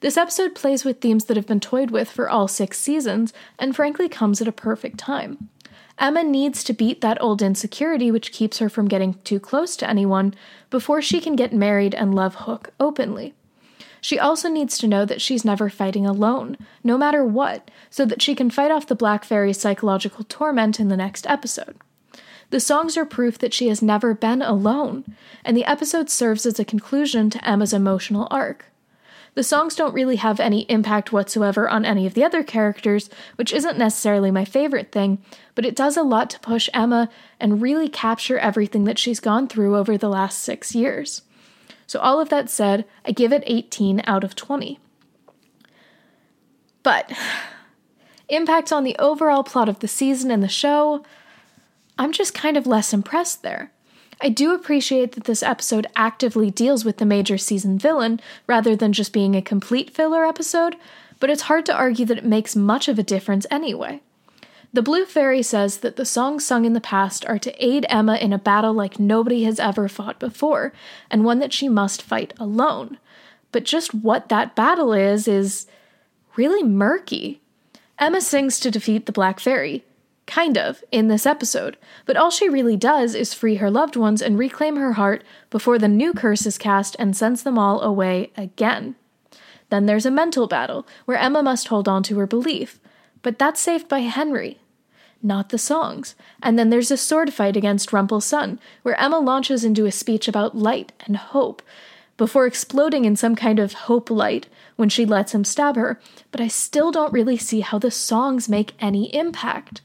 This 0.02 0.18
episode 0.18 0.56
plays 0.56 0.84
with 0.84 1.02
themes 1.02 1.26
that 1.26 1.38
have 1.38 1.48
been 1.48 1.60
toyed 1.60 1.92
with 1.92 2.10
for 2.10 2.30
all 2.30 2.48
six 2.48 2.80
seasons 2.80 3.34
and 3.58 3.76
frankly 3.76 4.10
comes 4.10 4.42
at 4.42 4.48
a 4.48 4.52
perfect 4.52 4.98
time. 4.98 5.50
Emma 5.98 6.24
needs 6.24 6.64
to 6.66 6.74
beat 6.74 7.00
that 7.02 7.22
old 7.22 7.42
insecurity 7.42 8.12
which 8.12 8.34
keeps 8.34 8.60
her 8.60 8.68
from 8.68 8.88
getting 8.88 9.14
too 9.24 9.40
close 9.40 9.78
to 9.78 9.90
anyone 9.90 10.34
before 10.70 11.02
she 11.02 11.22
can 11.22 11.36
get 11.36 11.54
married 11.54 11.96
and 11.96 12.14
love 12.14 12.36
Hook 12.36 12.72
openly. 12.80 13.34
She 14.06 14.20
also 14.20 14.50
needs 14.50 14.78
to 14.78 14.88
know 14.88 15.04
that 15.04 15.20
she's 15.20 15.44
never 15.44 15.68
fighting 15.68 16.06
alone, 16.06 16.58
no 16.84 16.96
matter 16.96 17.26
what, 17.26 17.72
so 17.90 18.06
that 18.06 18.22
she 18.22 18.36
can 18.36 18.52
fight 18.52 18.70
off 18.70 18.86
the 18.86 18.94
Black 18.94 19.26
Fairy's 19.26 19.60
psychological 19.60 20.24
torment 20.26 20.80
in 20.80 20.90
the 20.90 20.96
next 20.96 21.26
episode. 21.26 21.76
The 22.52 22.60
songs 22.60 22.98
are 22.98 23.06
proof 23.06 23.40
that 23.40 23.52
she 23.52 23.68
has 23.70 23.82
never 23.82 24.14
been 24.14 24.44
alone, 24.44 25.16
and 25.44 25.58
the 25.58 25.66
episode 25.66 26.12
serves 26.12 26.46
as 26.46 26.60
a 26.60 26.64
conclusion 26.64 27.32
to 27.32 27.50
Emma's 27.50 27.74
emotional 27.74 28.28
arc. 28.30 28.66
The 29.34 29.44
songs 29.44 29.74
don't 29.74 29.96
really 29.96 30.18
have 30.18 30.40
any 30.40 30.70
impact 30.70 31.12
whatsoever 31.12 31.68
on 31.68 31.84
any 31.84 32.06
of 32.06 32.14
the 32.14 32.24
other 32.24 32.44
characters, 32.44 33.10
which 33.38 33.52
isn't 33.52 33.80
necessarily 33.80 34.30
my 34.30 34.46
favorite 34.46 34.92
thing, 34.92 35.18
but 35.56 35.66
it 35.66 35.76
does 35.76 35.98
a 35.98 36.04
lot 36.04 36.30
to 36.30 36.40
push 36.42 36.70
Emma 36.76 37.10
and 37.40 37.60
really 37.60 37.90
capture 37.90 38.38
everything 38.38 38.84
that 38.84 39.00
she's 39.00 39.20
gone 39.20 39.48
through 39.48 39.76
over 39.76 39.98
the 39.98 40.10
last 40.10 40.44
six 40.44 40.76
years. 40.76 41.24
So, 41.88 42.00
all 42.00 42.20
of 42.20 42.30
that 42.30 42.50
said, 42.50 42.86
I 43.06 43.12
give 43.12 43.32
it 43.32 43.44
18 43.46 44.02
out 44.06 44.24
of 44.24 44.36
20. 44.36 44.80
But, 46.84 47.12
impact 48.30 48.72
on 48.72 48.84
the 48.84 48.96
overall 48.98 49.44
plot 49.44 49.70
of 49.70 49.80
the 49.80 49.88
season 49.88 50.32
and 50.32 50.42
the 50.44 50.48
show, 50.48 51.04
I'm 51.98 52.12
just 52.12 52.34
kind 52.34 52.58
of 52.58 52.68
less 52.68 52.94
impressed 52.94 53.44
there. 53.44 53.72
I 54.22 54.30
do 54.30 54.54
appreciate 54.54 55.14
that 55.14 55.26
this 55.26 55.44
episode 55.44 55.88
actively 55.96 56.50
deals 56.50 56.86
with 56.86 56.98
the 56.98 57.06
major 57.06 57.38
season 57.38 57.78
villain 57.78 58.20
rather 58.48 58.76
than 58.76 58.94
just 58.94 59.14
being 59.14 59.36
a 59.36 59.42
complete 59.42 59.92
filler 59.94 60.26
episode, 60.26 60.76
but 61.20 61.30
it's 61.30 61.44
hard 61.44 61.66
to 61.68 61.76
argue 61.76 62.06
that 62.06 62.20
it 62.20 62.26
makes 62.26 62.56
much 62.56 62.88
of 62.88 62.98
a 62.98 63.04
difference 63.04 63.46
anyway. 63.52 64.02
The 64.76 64.82
Blue 64.82 65.06
Fairy 65.06 65.42
says 65.42 65.78
that 65.78 65.96
the 65.96 66.04
songs 66.04 66.46
sung 66.46 66.66
in 66.66 66.74
the 66.74 66.82
past 66.82 67.26
are 67.28 67.40
to 67.40 67.66
aid 67.66 67.86
Emma 67.88 68.18
in 68.18 68.34
a 68.34 68.38
battle 68.38 68.74
like 68.74 69.00
nobody 69.00 69.46
has 69.46 69.58
ever 69.58 69.88
fought 69.88 70.20
before, 70.20 70.74
and 71.10 71.24
one 71.24 71.40
that 71.40 71.54
she 71.54 71.70
must 71.70 72.02
fight 72.02 72.34
alone. 72.38 72.98
But 73.54 73.64
just 73.64 73.94
what 73.94 74.28
that 74.28 74.54
battle 74.54 74.92
is, 74.92 75.30
is 75.30 75.66
really 76.36 76.62
murky. 76.62 77.40
Emma 77.98 78.20
sings 78.20 78.60
to 78.60 78.70
defeat 78.70 79.06
the 79.06 79.14
Black 79.14 79.40
Fairy, 79.40 79.86
kind 80.28 80.58
of, 80.58 80.84
in 80.92 81.08
this 81.08 81.26
episode, 81.26 81.78
but 82.06 82.18
all 82.18 82.30
she 82.30 82.50
really 82.50 82.76
does 82.76 83.16
is 83.16 83.34
free 83.34 83.56
her 83.56 83.72
loved 83.72 83.96
ones 83.96 84.22
and 84.22 84.38
reclaim 84.38 84.76
her 84.76 84.92
heart 84.92 85.24
before 85.50 85.80
the 85.80 85.88
new 85.88 86.12
curse 86.12 86.46
is 86.46 86.58
cast 86.58 86.98
and 87.00 87.16
sends 87.16 87.44
them 87.44 87.58
all 87.58 87.80
away 87.80 88.30
again. 88.36 88.96
Then 89.70 89.86
there's 89.86 90.06
a 90.06 90.12
mental 90.12 90.48
battle, 90.48 90.86
where 91.06 91.18
Emma 91.18 91.42
must 91.42 91.70
hold 91.70 91.88
on 91.88 92.04
to 92.04 92.18
her 92.18 92.28
belief, 92.28 92.82
but 93.22 93.40
that's 93.40 93.62
saved 93.62 93.88
by 93.88 94.00
Henry, 94.00 94.60
not 95.26 95.50
the 95.50 95.58
songs. 95.58 96.16
And 96.42 96.58
then 96.58 96.70
there's 96.70 96.92
a 96.92 96.98
sword 96.98 97.34
fight 97.34 97.58
against 97.58 97.92
Rumple's 97.92 98.26
son, 98.26 98.60
where 98.84 99.00
Emma 99.00 99.20
launches 99.20 99.66
into 99.66 99.86
a 99.86 99.92
speech 99.92 100.28
about 100.28 100.56
light 100.56 100.94
and 101.06 101.18
hope, 101.18 101.62
before 102.16 102.46
exploding 102.46 103.04
in 103.04 103.16
some 103.16 103.36
kind 103.36 103.60
of 103.60 103.74
hope 103.74 104.10
light 104.10 104.48
when 104.76 104.88
she 104.88 105.06
lets 105.06 105.34
him 105.34 105.44
stab 105.44 105.76
her. 105.76 106.00
But 106.32 106.40
I 106.40 106.48
still 106.48 106.92
don't 106.92 107.12
really 107.12 107.38
see 107.38 107.60
how 107.60 107.80
the 107.80 107.92
songs 107.92 108.48
make 108.48 108.74
any 108.80 109.14
impact. 109.14 109.82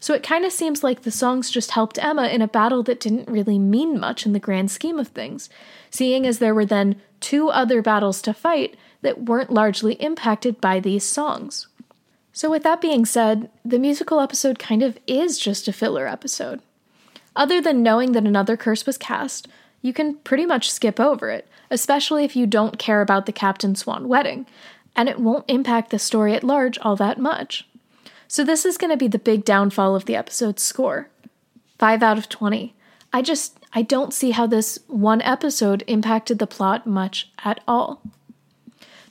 So 0.00 0.14
it 0.14 0.24
kind 0.24 0.44
of 0.44 0.50
seems 0.50 0.82
like 0.82 1.02
the 1.02 1.12
songs 1.12 1.48
just 1.48 1.70
helped 1.70 2.02
Emma 2.02 2.26
in 2.26 2.42
a 2.42 2.48
battle 2.48 2.82
that 2.82 2.98
didn't 2.98 3.28
really 3.28 3.58
mean 3.58 4.00
much 4.00 4.26
in 4.26 4.32
the 4.32 4.40
grand 4.40 4.70
scheme 4.70 4.98
of 4.98 5.08
things, 5.08 5.48
seeing 5.90 6.26
as 6.26 6.40
there 6.40 6.56
were 6.56 6.66
then 6.66 7.00
two 7.20 7.50
other 7.50 7.80
battles 7.82 8.20
to 8.22 8.34
fight 8.34 8.76
that 9.02 9.26
weren't 9.26 9.52
largely 9.52 9.94
impacted 9.94 10.60
by 10.60 10.80
these 10.80 11.04
songs. 11.04 11.68
So, 12.32 12.50
with 12.50 12.62
that 12.62 12.80
being 12.80 13.04
said, 13.04 13.50
the 13.64 13.78
musical 13.78 14.18
episode 14.18 14.58
kind 14.58 14.82
of 14.82 14.98
is 15.06 15.38
just 15.38 15.68
a 15.68 15.72
filler 15.72 16.06
episode. 16.06 16.60
Other 17.36 17.60
than 17.60 17.82
knowing 17.82 18.12
that 18.12 18.24
another 18.24 18.56
curse 18.56 18.86
was 18.86 18.96
cast, 18.96 19.48
you 19.82 19.92
can 19.92 20.14
pretty 20.16 20.46
much 20.46 20.70
skip 20.70 20.98
over 20.98 21.28
it, 21.28 21.46
especially 21.70 22.24
if 22.24 22.34
you 22.34 22.46
don't 22.46 22.78
care 22.78 23.02
about 23.02 23.26
the 23.26 23.32
Captain 23.32 23.74
Swan 23.74 24.08
wedding, 24.08 24.46
and 24.96 25.08
it 25.08 25.20
won't 25.20 25.44
impact 25.48 25.90
the 25.90 25.98
story 25.98 26.34
at 26.34 26.44
large 26.44 26.78
all 26.78 26.96
that 26.96 27.18
much. 27.18 27.68
So, 28.28 28.44
this 28.44 28.64
is 28.64 28.78
going 28.78 28.90
to 28.90 28.96
be 28.96 29.08
the 29.08 29.18
big 29.18 29.44
downfall 29.44 29.94
of 29.94 30.06
the 30.06 30.16
episode's 30.16 30.62
score 30.62 31.10
5 31.78 32.02
out 32.02 32.16
of 32.16 32.30
20. 32.30 32.74
I 33.12 33.20
just, 33.20 33.58
I 33.74 33.82
don't 33.82 34.14
see 34.14 34.30
how 34.30 34.46
this 34.46 34.78
one 34.86 35.20
episode 35.20 35.84
impacted 35.86 36.38
the 36.38 36.46
plot 36.46 36.86
much 36.86 37.30
at 37.44 37.60
all. 37.68 38.00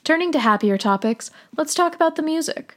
Turning 0.02 0.32
to 0.32 0.40
happier 0.40 0.76
topics, 0.76 1.30
let's 1.56 1.74
talk 1.74 1.94
about 1.94 2.16
the 2.16 2.22
music. 2.22 2.76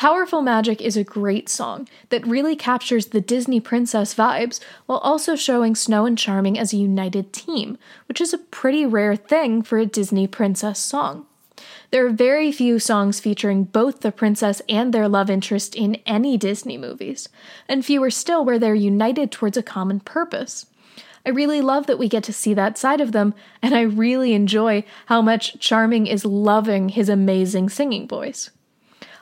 Powerful 0.00 0.40
Magic 0.40 0.80
is 0.80 0.96
a 0.96 1.04
great 1.04 1.50
song 1.50 1.86
that 2.08 2.26
really 2.26 2.56
captures 2.56 3.08
the 3.08 3.20
Disney 3.20 3.60
princess 3.60 4.14
vibes 4.14 4.58
while 4.86 4.96
also 5.00 5.36
showing 5.36 5.74
Snow 5.74 6.06
and 6.06 6.16
Charming 6.16 6.58
as 6.58 6.72
a 6.72 6.78
united 6.78 7.34
team, 7.34 7.76
which 8.08 8.18
is 8.18 8.32
a 8.32 8.38
pretty 8.38 8.86
rare 8.86 9.14
thing 9.14 9.60
for 9.60 9.76
a 9.76 9.84
Disney 9.84 10.26
princess 10.26 10.78
song. 10.78 11.26
There 11.90 12.06
are 12.06 12.10
very 12.10 12.50
few 12.50 12.78
songs 12.78 13.20
featuring 13.20 13.64
both 13.64 14.00
the 14.00 14.10
princess 14.10 14.62
and 14.70 14.94
their 14.94 15.06
love 15.06 15.28
interest 15.28 15.74
in 15.74 15.96
any 16.06 16.38
Disney 16.38 16.78
movies, 16.78 17.28
and 17.68 17.84
fewer 17.84 18.10
still 18.10 18.42
where 18.42 18.58
they're 18.58 18.74
united 18.74 19.30
towards 19.30 19.58
a 19.58 19.62
common 19.62 20.00
purpose. 20.00 20.64
I 21.26 21.28
really 21.28 21.60
love 21.60 21.86
that 21.88 21.98
we 21.98 22.08
get 22.08 22.24
to 22.24 22.32
see 22.32 22.54
that 22.54 22.78
side 22.78 23.02
of 23.02 23.12
them, 23.12 23.34
and 23.60 23.74
I 23.74 23.82
really 23.82 24.32
enjoy 24.32 24.82
how 25.08 25.20
much 25.20 25.60
Charming 25.60 26.06
is 26.06 26.24
loving 26.24 26.88
his 26.88 27.10
amazing 27.10 27.68
singing 27.68 28.08
voice. 28.08 28.48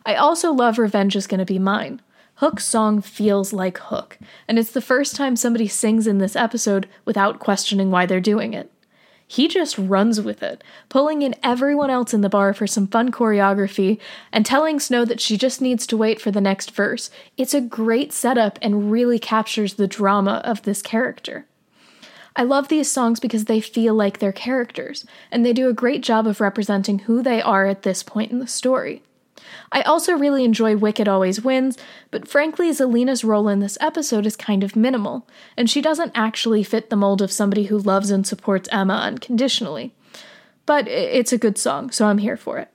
I 0.09 0.15
also 0.15 0.55
love 0.55 0.79
Revenge 0.79 1.17
is 1.17 1.27
Gonna 1.27 1.45
Be 1.45 1.59
Mine. 1.59 2.00
Hook's 2.37 2.65
song 2.65 3.03
feels 3.03 3.53
like 3.53 3.77
Hook, 3.77 4.17
and 4.49 4.59
it's 4.59 4.73
the 4.73 4.81
first 4.81 5.15
time 5.15 5.37
somebody 5.37 5.69
sings 5.69 6.07
in 6.07 6.17
this 6.17 6.35
episode 6.35 6.88
without 7.05 7.41
questioning 7.41 7.91
why 7.91 8.07
they're 8.07 8.19
doing 8.19 8.55
it. 8.55 8.73
He 9.27 9.49
just 9.49 9.77
runs 9.77 10.19
with 10.19 10.43
it, 10.43 10.65
pulling 10.88 11.21
in 11.21 11.35
everyone 11.43 11.91
else 11.91 12.15
in 12.15 12.23
the 12.23 12.31
bar 12.31 12.55
for 12.55 12.67
some 12.67 12.87
fun 12.87 13.12
choreography 13.12 14.00
and 14.33 14.47
telling 14.47 14.81
Snow 14.81 15.05
that 15.05 15.21
she 15.21 15.37
just 15.37 15.61
needs 15.61 15.87
to 15.88 15.97
wait 15.99 16.23
for 16.23 16.31
the 16.31 16.41
next 16.41 16.71
verse. 16.71 17.11
It's 17.37 17.53
a 17.53 17.61
great 17.61 18.11
setup 18.11 18.59
and 18.62 18.91
really 18.91 19.19
captures 19.19 19.75
the 19.75 19.87
drama 19.87 20.41
of 20.43 20.62
this 20.62 20.81
character. 20.81 21.45
I 22.35 22.45
love 22.45 22.69
these 22.69 22.91
songs 22.91 23.21
because 23.21 23.45
they 23.45 23.61
feel 23.61 23.93
like 23.93 24.21
they're 24.21 24.33
characters, 24.33 25.05
and 25.31 25.45
they 25.45 25.53
do 25.53 25.69
a 25.69 25.75
great 25.75 26.03
job 26.03 26.27
of 26.27 26.41
representing 26.41 27.00
who 27.00 27.23
they 27.23 27.43
are 27.43 27.67
at 27.67 27.83
this 27.83 28.03
point 28.03 28.33
in 28.33 28.38
the 28.38 28.47
story. 28.47 29.03
I 29.73 29.83
also 29.83 30.12
really 30.12 30.45
enjoy 30.45 30.76
Wicked 30.76 31.09
Always 31.09 31.43
Wins, 31.43 31.76
but 32.11 32.28
frankly, 32.28 32.71
Zelena's 32.71 33.25
role 33.25 33.49
in 33.49 33.61
this 33.61 33.78
episode 33.81 34.26
is 34.26 34.37
kind 34.37 34.64
of 34.64 34.76
minimal, 34.76 35.26
and 35.57 35.69
she 35.69 35.81
doesn't 35.81 36.12
actually 36.14 36.62
fit 36.62 36.90
the 36.90 36.97
mold 36.97 37.23
of 37.23 37.33
somebody 37.33 37.64
who 37.64 37.78
loves 37.78 38.11
and 38.11 38.26
supports 38.26 38.69
Emma 38.73 38.95
unconditionally. 38.95 39.95
But 40.67 40.88
it's 40.88 41.33
a 41.33 41.38
good 41.38 41.59
song, 41.59 41.90
so 41.90 42.07
I'm 42.07 42.19
here 42.19 42.37
for 42.37 42.59
it. 42.59 42.69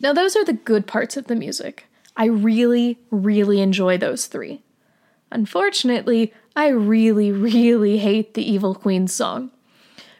Now, 0.00 0.12
those 0.12 0.34
are 0.36 0.44
the 0.44 0.54
good 0.54 0.86
parts 0.86 1.16
of 1.16 1.26
the 1.26 1.36
music. 1.36 1.86
I 2.16 2.26
really, 2.26 2.98
really 3.10 3.60
enjoy 3.60 3.98
those 3.98 4.26
three. 4.26 4.62
Unfortunately, 5.30 6.32
I 6.56 6.68
really, 6.68 7.30
really 7.52 7.98
hate 7.98 8.34
the 8.34 8.48
Evil 8.48 8.74
Queen 8.74 9.06
song. 9.08 9.50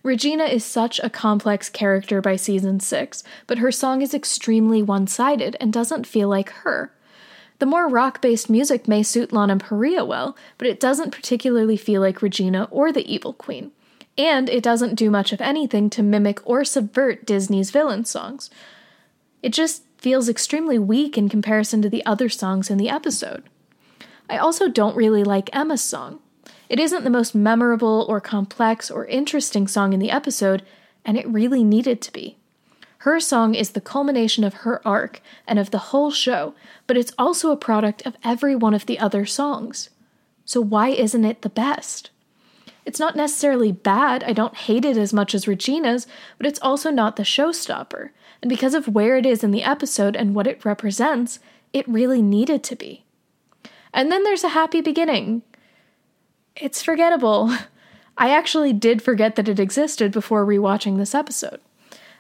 Regina 0.03 0.45
is 0.45 0.65
such 0.65 0.99
a 1.01 1.11
complex 1.11 1.69
character 1.69 2.23
by 2.23 2.37
season 2.37 2.81
6, 2.81 3.23
but 3.47 3.59
her 3.59 3.71
song 3.71 4.01
is 4.01 4.15
extremely 4.15 4.83
one 4.83 5.07
sided 5.07 5.57
and 5.61 5.73
doesn't 5.73 6.07
feel 6.07 6.29
like 6.29 6.51
her. 6.51 6.93
The 7.59 7.67
more 7.67 7.87
rock 7.87 8.23
based 8.23 8.49
music 8.49 8.89
may 8.89 9.03
suit 9.03 9.33
Lana 9.33 9.59
Parrilla 9.59 10.07
well, 10.07 10.37
but 10.57 10.67
it 10.67 10.81
doesn't 10.81 11.11
particularly 11.11 11.77
feel 11.77 12.01
like 12.01 12.23
Regina 12.23 12.67
or 12.71 12.91
the 12.91 13.07
Evil 13.13 13.35
Queen. 13.35 13.73
And 14.17 14.49
it 14.49 14.63
doesn't 14.63 14.95
do 14.95 15.11
much 15.11 15.33
of 15.33 15.43
anything 15.43 15.91
to 15.91 16.03
mimic 16.03 16.41
or 16.49 16.65
subvert 16.65 17.27
Disney's 17.27 17.71
villain 17.71 18.07
songs. 18.07 18.49
It 19.43 19.53
just 19.53 19.83
feels 19.99 20.29
extremely 20.31 20.79
weak 20.79 21.19
in 21.19 21.29
comparison 21.29 21.83
to 21.83 21.91
the 21.91 22.05
other 22.07 22.31
songs 22.31 22.71
in 22.71 22.79
the 22.79 22.89
episode. 22.89 23.45
I 24.31 24.39
also 24.39 24.69
don't 24.69 24.97
really 24.97 25.25
like 25.25 25.55
Emma's 25.55 25.83
song. 25.83 26.21
It 26.71 26.79
isn't 26.79 27.03
the 27.03 27.11
most 27.11 27.35
memorable 27.35 28.07
or 28.09 28.21
complex 28.21 28.93
or 28.93 29.05
interesting 29.07 29.67
song 29.67 29.93
in 29.93 29.99
the 29.99 30.13
episode, 30.13 30.63
and 31.05 31.19
it 31.19 31.27
really 31.27 31.65
needed 31.65 32.01
to 32.03 32.13
be. 32.13 32.37
Her 32.99 33.19
song 33.19 33.57
is 33.57 33.71
the 33.71 33.81
culmination 33.81 34.45
of 34.45 34.55
her 34.55 34.81
arc 34.87 35.21
and 35.49 35.59
of 35.59 35.73
the 35.73 35.91
whole 35.91 36.13
show, 36.13 36.55
but 36.87 36.97
it's 36.97 37.13
also 37.19 37.51
a 37.51 37.57
product 37.57 38.07
of 38.07 38.17
every 38.23 38.55
one 38.55 38.73
of 38.73 38.87
the 38.87 39.01
other 39.01 39.27
songs. 39.27 39.91
So 40.45 40.61
why 40.61 40.91
isn't 40.91 41.25
it 41.25 41.43
the 41.43 41.49
best? 41.49 42.11
It's 42.87 43.01
not 43.01 43.17
necessarily 43.17 43.73
bad, 43.73 44.23
I 44.23 44.33
don't 44.33 44.55
hate 44.55 44.85
it 44.85 44.97
as 44.97 45.13
much 45.13 45.35
as 45.35 45.49
Regina's, 45.49 46.07
but 46.39 46.47
it's 46.47 46.61
also 46.63 46.93
not 46.93 47.17
the 47.17 47.25
showstopper. 47.25 48.11
And 48.43 48.49
because 48.49 48.75
of 48.75 48.87
where 48.87 49.17
it 49.17 49.27
is 49.27 49.43
in 49.43 49.51
the 49.51 49.65
episode 49.65 50.15
and 50.15 50.37
what 50.37 50.47
it 50.47 50.65
represents, 50.65 51.41
it 51.73 51.89
really 51.89 52.23
needed 52.23 52.63
to 52.63 52.77
be. 52.77 53.03
And 53.93 54.13
then 54.13 54.23
there's 54.23 54.45
a 54.45 54.51
happy 54.51 54.81
beginning, 54.81 55.43
it's 56.61 56.83
forgettable. 56.83 57.53
I 58.17 58.31
actually 58.31 58.73
did 58.73 59.03
forget 59.03 59.37
that 59.37 59.49
it 59.49 59.59
existed 59.59 60.13
before 60.13 60.45
rewatching 60.45 60.97
this 60.97 61.15
episode. 61.15 61.61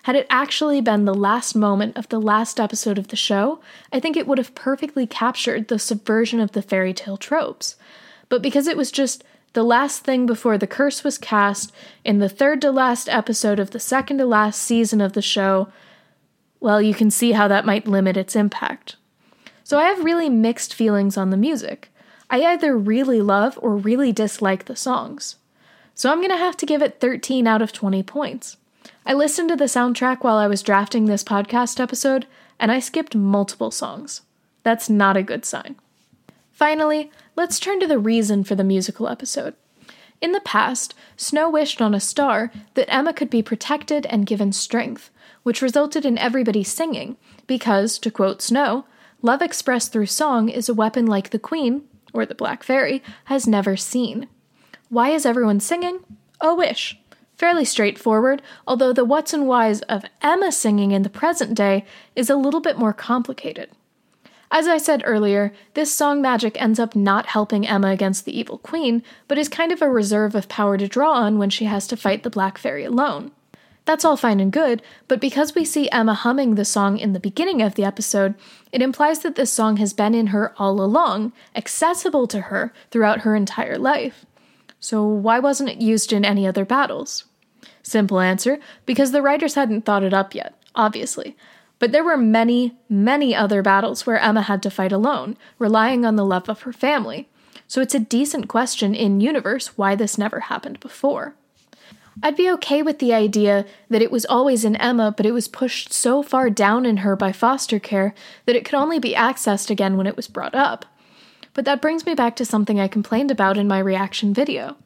Had 0.04 0.16
it 0.16 0.26
actually 0.30 0.80
been 0.80 1.04
the 1.04 1.14
last 1.14 1.54
moment 1.54 1.96
of 1.96 2.08
the 2.08 2.20
last 2.20 2.58
episode 2.58 2.96
of 2.96 3.08
the 3.08 3.16
show, 3.16 3.60
I 3.92 4.00
think 4.00 4.16
it 4.16 4.26
would 4.26 4.38
have 4.38 4.54
perfectly 4.54 5.06
captured 5.06 5.68
the 5.68 5.78
subversion 5.78 6.40
of 6.40 6.52
the 6.52 6.62
fairy 6.62 6.94
tale 6.94 7.18
tropes. 7.18 7.76
But 8.30 8.40
because 8.40 8.66
it 8.66 8.78
was 8.78 8.90
just 8.90 9.24
the 9.52 9.62
last 9.62 10.04
thing 10.04 10.24
before 10.24 10.56
the 10.56 10.66
curse 10.66 11.04
was 11.04 11.18
cast 11.18 11.72
in 12.02 12.18
the 12.18 12.28
third 12.30 12.62
to 12.62 12.70
last 12.70 13.08
episode 13.10 13.58
of 13.58 13.72
the 13.72 13.80
second 13.80 14.18
to 14.18 14.24
last 14.24 14.62
season 14.62 15.02
of 15.02 15.12
the 15.12 15.20
show, 15.20 15.68
well, 16.60 16.80
you 16.80 16.94
can 16.94 17.10
see 17.10 17.32
how 17.32 17.46
that 17.48 17.66
might 17.66 17.86
limit 17.86 18.16
its 18.16 18.36
impact. 18.36 18.96
So 19.64 19.78
I 19.78 19.84
have 19.84 20.04
really 20.04 20.30
mixed 20.30 20.72
feelings 20.72 21.16
on 21.18 21.28
the 21.28 21.36
music. 21.36 21.89
I 22.30 22.44
either 22.44 22.78
really 22.78 23.20
love 23.20 23.58
or 23.60 23.76
really 23.76 24.12
dislike 24.12 24.66
the 24.66 24.76
songs. 24.76 25.34
So 25.96 26.10
I'm 26.10 26.18
going 26.18 26.30
to 26.30 26.36
have 26.36 26.56
to 26.58 26.66
give 26.66 26.80
it 26.80 27.00
13 27.00 27.48
out 27.48 27.60
of 27.60 27.72
20 27.72 28.04
points. 28.04 28.56
I 29.04 29.14
listened 29.14 29.48
to 29.48 29.56
the 29.56 29.64
soundtrack 29.64 30.22
while 30.22 30.36
I 30.36 30.46
was 30.46 30.62
drafting 30.62 31.06
this 31.06 31.24
podcast 31.24 31.80
episode, 31.80 32.26
and 32.60 32.70
I 32.70 32.78
skipped 32.78 33.16
multiple 33.16 33.72
songs. 33.72 34.22
That's 34.62 34.88
not 34.88 35.16
a 35.16 35.24
good 35.24 35.44
sign. 35.44 35.76
Finally, 36.52 37.10
let's 37.34 37.58
turn 37.58 37.80
to 37.80 37.86
the 37.86 37.98
reason 37.98 38.44
for 38.44 38.54
the 38.54 38.62
musical 38.62 39.08
episode. 39.08 39.54
In 40.20 40.32
the 40.32 40.40
past, 40.40 40.94
Snow 41.16 41.50
wished 41.50 41.82
on 41.82 41.94
a 41.94 42.00
star 42.00 42.52
that 42.74 42.92
Emma 42.94 43.12
could 43.12 43.30
be 43.30 43.42
protected 43.42 44.06
and 44.06 44.26
given 44.26 44.52
strength, 44.52 45.10
which 45.42 45.62
resulted 45.62 46.04
in 46.04 46.18
everybody 46.18 46.62
singing, 46.62 47.16
because, 47.46 47.98
to 47.98 48.10
quote 48.10 48.40
Snow, 48.40 48.84
love 49.22 49.42
expressed 49.42 49.92
through 49.92 50.06
song 50.06 50.48
is 50.48 50.68
a 50.68 50.74
weapon 50.74 51.06
like 51.06 51.30
the 51.30 51.38
Queen, 51.38 51.82
or 52.12 52.26
the 52.26 52.34
Black 52.34 52.62
Fairy, 52.62 53.02
has 53.24 53.46
never 53.46 53.76
seen. 53.76 54.28
Why 54.88 55.10
is 55.10 55.24
everyone 55.24 55.60
singing? 55.60 56.00
A 56.40 56.54
wish. 56.54 56.98
Fairly 57.36 57.64
straightforward, 57.64 58.42
although 58.66 58.92
the 58.92 59.04
what's 59.04 59.32
and 59.32 59.46
whys 59.46 59.80
of 59.82 60.04
Emma 60.20 60.52
singing 60.52 60.92
in 60.92 61.02
the 61.02 61.08
present 61.08 61.54
day 61.54 61.84
is 62.14 62.28
a 62.28 62.36
little 62.36 62.60
bit 62.60 62.78
more 62.78 62.92
complicated. 62.92 63.70
As 64.50 64.66
I 64.66 64.78
said 64.78 65.02
earlier, 65.06 65.52
this 65.74 65.94
song 65.94 66.20
magic 66.20 66.60
ends 66.60 66.80
up 66.80 66.96
not 66.96 67.26
helping 67.26 67.66
Emma 67.66 67.88
against 67.88 68.24
the 68.24 68.36
evil 68.36 68.58
queen, 68.58 69.02
but 69.28 69.38
is 69.38 69.48
kind 69.48 69.70
of 69.70 69.80
a 69.80 69.88
reserve 69.88 70.34
of 70.34 70.48
power 70.48 70.76
to 70.76 70.88
draw 70.88 71.12
on 71.12 71.38
when 71.38 71.50
she 71.50 71.66
has 71.66 71.86
to 71.86 71.96
fight 71.96 72.24
the 72.24 72.30
Black 72.30 72.58
Fairy 72.58 72.84
alone. 72.84 73.30
That's 73.90 74.04
all 74.04 74.16
fine 74.16 74.38
and 74.38 74.52
good, 74.52 74.82
but 75.08 75.18
because 75.20 75.56
we 75.56 75.64
see 75.64 75.90
Emma 75.90 76.14
humming 76.14 76.54
the 76.54 76.64
song 76.64 76.96
in 76.96 77.12
the 77.12 77.18
beginning 77.18 77.60
of 77.60 77.74
the 77.74 77.82
episode, 77.82 78.36
it 78.70 78.82
implies 78.82 79.18
that 79.18 79.34
this 79.34 79.52
song 79.52 79.78
has 79.78 79.92
been 79.92 80.14
in 80.14 80.28
her 80.28 80.54
all 80.58 80.80
along, 80.80 81.32
accessible 81.56 82.28
to 82.28 82.42
her 82.42 82.72
throughout 82.92 83.22
her 83.22 83.34
entire 83.34 83.76
life. 83.76 84.24
So, 84.78 85.04
why 85.04 85.40
wasn't 85.40 85.70
it 85.70 85.80
used 85.80 86.12
in 86.12 86.24
any 86.24 86.46
other 86.46 86.64
battles? 86.64 87.24
Simple 87.82 88.20
answer 88.20 88.60
because 88.86 89.10
the 89.10 89.22
writers 89.22 89.56
hadn't 89.56 89.84
thought 89.84 90.04
it 90.04 90.14
up 90.14 90.36
yet, 90.36 90.54
obviously. 90.76 91.36
But 91.80 91.90
there 91.90 92.04
were 92.04 92.16
many, 92.16 92.78
many 92.88 93.34
other 93.34 93.60
battles 93.60 94.06
where 94.06 94.20
Emma 94.20 94.42
had 94.42 94.62
to 94.62 94.70
fight 94.70 94.92
alone, 94.92 95.36
relying 95.58 96.04
on 96.04 96.14
the 96.14 96.24
love 96.24 96.48
of 96.48 96.62
her 96.62 96.72
family. 96.72 97.28
So 97.66 97.80
it's 97.80 97.96
a 97.96 97.98
decent 97.98 98.46
question 98.46 98.94
in 98.94 99.20
universe 99.20 99.76
why 99.76 99.96
this 99.96 100.16
never 100.16 100.38
happened 100.38 100.78
before. 100.78 101.34
I'd 102.22 102.36
be 102.36 102.50
okay 102.52 102.82
with 102.82 102.98
the 102.98 103.14
idea 103.14 103.64
that 103.88 104.02
it 104.02 104.10
was 104.10 104.26
always 104.26 104.64
in 104.64 104.76
Emma, 104.76 105.14
but 105.16 105.26
it 105.26 105.32
was 105.32 105.48
pushed 105.48 105.92
so 105.92 106.22
far 106.22 106.50
down 106.50 106.84
in 106.84 106.98
her 106.98 107.16
by 107.16 107.32
foster 107.32 107.78
care 107.78 108.14
that 108.46 108.56
it 108.56 108.64
could 108.64 108.74
only 108.74 108.98
be 108.98 109.14
accessed 109.14 109.70
again 109.70 109.96
when 109.96 110.06
it 110.06 110.16
was 110.16 110.28
brought 110.28 110.54
up. 110.54 110.84
But 111.54 111.64
that 111.64 111.82
brings 111.82 112.06
me 112.06 112.14
back 112.14 112.36
to 112.36 112.44
something 112.44 112.78
I 112.78 112.88
complained 112.88 113.30
about 113.30 113.56
in 113.56 113.68
my 113.68 113.78
reaction 113.78 114.34
video. 114.34 114.76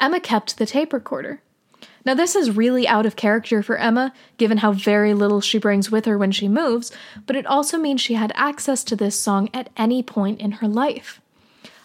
Emma 0.00 0.20
kept 0.20 0.56
the 0.56 0.66
tape 0.66 0.92
recorder. 0.92 1.42
Now, 2.04 2.14
this 2.14 2.34
is 2.34 2.56
really 2.56 2.88
out 2.88 3.04
of 3.04 3.16
character 3.16 3.62
for 3.62 3.76
Emma, 3.76 4.14
given 4.38 4.58
how 4.58 4.72
very 4.72 5.12
little 5.12 5.42
she 5.42 5.58
brings 5.58 5.90
with 5.90 6.06
her 6.06 6.16
when 6.16 6.32
she 6.32 6.48
moves, 6.48 6.90
but 7.26 7.36
it 7.36 7.46
also 7.46 7.78
means 7.78 8.00
she 8.00 8.14
had 8.14 8.32
access 8.34 8.82
to 8.84 8.96
this 8.96 9.20
song 9.20 9.50
at 9.52 9.68
any 9.76 10.02
point 10.02 10.40
in 10.40 10.52
her 10.52 10.68
life. 10.68 11.20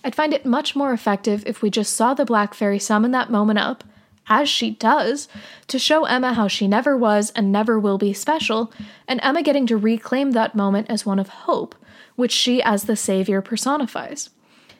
I'd 0.05 0.15
find 0.15 0.33
it 0.33 0.45
much 0.45 0.75
more 0.75 0.93
effective 0.93 1.43
if 1.45 1.61
we 1.61 1.69
just 1.69 1.93
saw 1.93 2.13
the 2.13 2.25
Black 2.25 2.53
Fairy 2.53 2.79
summon 2.79 3.11
that 3.11 3.29
moment 3.29 3.59
up, 3.59 3.83
as 4.27 4.49
she 4.49 4.71
does, 4.71 5.27
to 5.67 5.79
show 5.79 6.05
Emma 6.05 6.33
how 6.33 6.47
she 6.47 6.67
never 6.67 6.97
was 6.97 7.31
and 7.31 7.51
never 7.51 7.79
will 7.79 7.97
be 7.97 8.13
special, 8.13 8.71
and 9.07 9.19
Emma 9.23 9.43
getting 9.43 9.67
to 9.67 9.77
reclaim 9.77 10.31
that 10.31 10.55
moment 10.55 10.89
as 10.89 11.05
one 11.05 11.19
of 11.19 11.29
hope, 11.29 11.75
which 12.15 12.31
she 12.31 12.61
as 12.61 12.83
the 12.85 12.95
savior 12.95 13.41
personifies. 13.41 14.29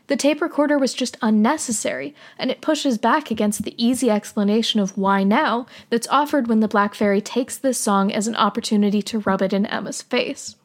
The 0.07 0.15
tape 0.15 0.41
recorder 0.41 0.77
was 0.77 0.93
just 0.93 1.17
unnecessary, 1.21 2.13
and 2.37 2.51
it 2.51 2.61
pushes 2.61 2.97
back 2.97 3.31
against 3.31 3.63
the 3.63 3.73
easy 3.83 4.09
explanation 4.09 4.79
of 4.79 4.97
why 4.97 5.23
now 5.23 5.65
that's 5.89 6.07
offered 6.09 6.47
when 6.47 6.59
the 6.59 6.67
Black 6.67 6.93
Fairy 6.93 7.21
takes 7.21 7.57
this 7.57 7.79
song 7.79 8.11
as 8.11 8.27
an 8.27 8.35
opportunity 8.35 9.01
to 9.01 9.19
rub 9.19 9.41
it 9.41 9.51
in 9.51 9.65
Emma's 9.65 10.03
face. 10.03 10.55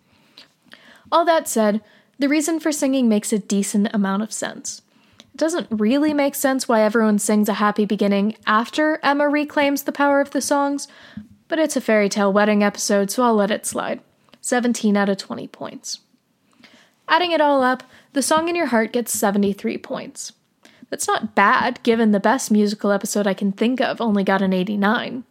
All 1.11 1.25
that 1.25 1.49
said, 1.49 1.81
the 2.19 2.29
reason 2.29 2.61
for 2.61 2.71
singing 2.71 3.09
makes 3.09 3.33
a 3.33 3.39
decent 3.39 3.89
amount 3.95 4.23
of 4.23 4.33
sense. 4.33 4.83
It 5.33 5.37
doesn't 5.37 5.69
really 5.71 6.13
make 6.13 6.35
sense 6.35 6.69
why 6.69 6.83
everyone 6.83 7.19
sings 7.19 7.49
a 7.49 7.55
happy 7.55 7.85
beginning 7.85 8.37
after 8.47 8.99
Emma 9.03 9.29
reclaims 9.29 9.85
the 9.85 9.93
power 9.93 10.21
of 10.21 10.31
the 10.31 10.41
songs, 10.41 10.89
but 11.49 11.59
it's 11.59 11.77
a 11.77 11.81
fairy 11.81 12.09
tale 12.09 12.33
wedding 12.33 12.63
episode, 12.63 13.11
so 13.11 13.23
I'll 13.23 13.35
let 13.35 13.51
it 13.51 13.67
slide. 13.67 14.01
17 14.41 14.97
out 14.97 15.09
of 15.09 15.19
20 15.19 15.49
points. 15.49 16.01
Adding 17.09 17.33
it 17.33 17.41
all 17.41 17.63
up, 17.63 17.83
the 18.13 18.23
Song 18.23 18.49
in 18.49 18.55
Your 18.55 18.67
Heart 18.67 18.93
gets 18.93 19.19
73 19.19 19.79
points. 19.79 20.33
That's 20.91 21.07
not 21.07 21.35
bad, 21.35 21.83
given 21.83 22.11
the 22.11 22.21
best 22.21 22.51
musical 22.51 22.91
episode 22.91 23.27
I 23.27 23.35
can 23.35 23.53
think 23.53 23.81
of 23.81 24.01
only 24.01 24.25
got 24.25 24.43
an 24.43 24.53
89. 24.53 25.25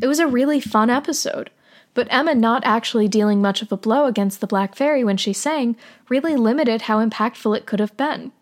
It 0.00 0.06
was 0.06 0.18
a 0.18 0.26
really 0.26 0.60
fun 0.60 0.90
episode, 0.90 1.50
but 1.94 2.08
Emma 2.10 2.34
not 2.34 2.62
actually 2.64 3.08
dealing 3.08 3.42
much 3.42 3.60
of 3.60 3.72
a 3.72 3.76
blow 3.76 4.06
against 4.06 4.40
the 4.40 4.46
Black 4.46 4.74
Fairy 4.74 5.02
when 5.02 5.16
she 5.16 5.32
sang 5.32 5.76
really 6.08 6.36
limited 6.36 6.82
how 6.82 7.04
impactful 7.04 7.56
it 7.56 7.66
could 7.66 7.80
have 7.80 7.96
been. 7.96 8.32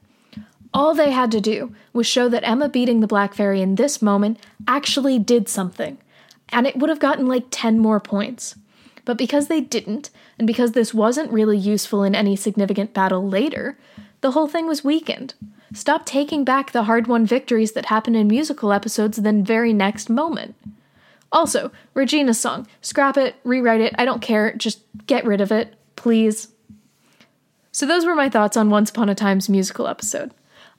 All 0.77 0.93
they 0.93 1.11
had 1.11 1.31
to 1.31 1.41
do 1.41 1.75
was 1.95 2.07
show 2.07 2.29
that 2.29 2.47
Emma 2.47 2.69
beating 2.69 3.01
the 3.01 3.07
Black 3.07 3.33
Fairy 3.33 3.63
in 3.63 3.77
this 3.77 4.03
moment 4.03 4.39
actually 4.69 5.19
did 5.19 5.49
something, 5.49 5.97
and 6.51 6.67
it 6.67 6.77
would 6.77 6.91
have 6.91 6.99
gotten 6.99 7.27
like 7.27 7.47
10 7.51 7.79
more 7.79 7.99
points. 7.99 8.57
But 9.07 9.17
because 9.17 9.49
they 9.49 9.63
didn't, 9.63 10.11
and 10.39 10.47
because 10.47 10.73
this 10.73 10.93
wasn't 10.93 11.33
really 11.33 11.57
useful 11.57 12.03
in 12.03 12.15
any 12.15 12.37
significant 12.37 12.93
battle 12.93 13.27
later, 13.27 13.79
the 14.21 14.33
whole 14.33 14.49
thing 14.49 14.67
was 14.67 14.85
weakened. 14.85 15.33
Stop 15.73 16.05
taking 16.05 16.45
back 16.45 16.73
the 16.73 16.83
hard 16.83 17.07
won 17.07 17.25
victories 17.25 17.73
that 17.73 17.87
happen 17.87 18.15
in 18.15 18.29
musical 18.29 18.71
episodes 18.71 19.17
the 19.17 19.33
very 19.33 19.73
next 19.73 20.11
moment. 20.11 20.57
Also, 21.33 21.73
Regina's 21.95 22.39
song. 22.39 22.67
Scrap 22.83 23.17
it, 23.17 23.37
rewrite 23.45 23.81
it, 23.81 23.95
I 23.97 24.05
don't 24.05 24.21
care, 24.21 24.53
just 24.53 24.81
get 25.07 25.25
rid 25.25 25.41
of 25.41 25.51
it, 25.51 25.75
please. 25.97 26.49
So, 27.73 27.87
those 27.87 28.05
were 28.05 28.15
my 28.15 28.29
thoughts 28.29 28.59
on 28.59 28.69
Once 28.69 28.91
Upon 28.91 29.09
a 29.09 29.15
Time's 29.15 29.49
musical 29.49 29.89
episode. 29.89 30.33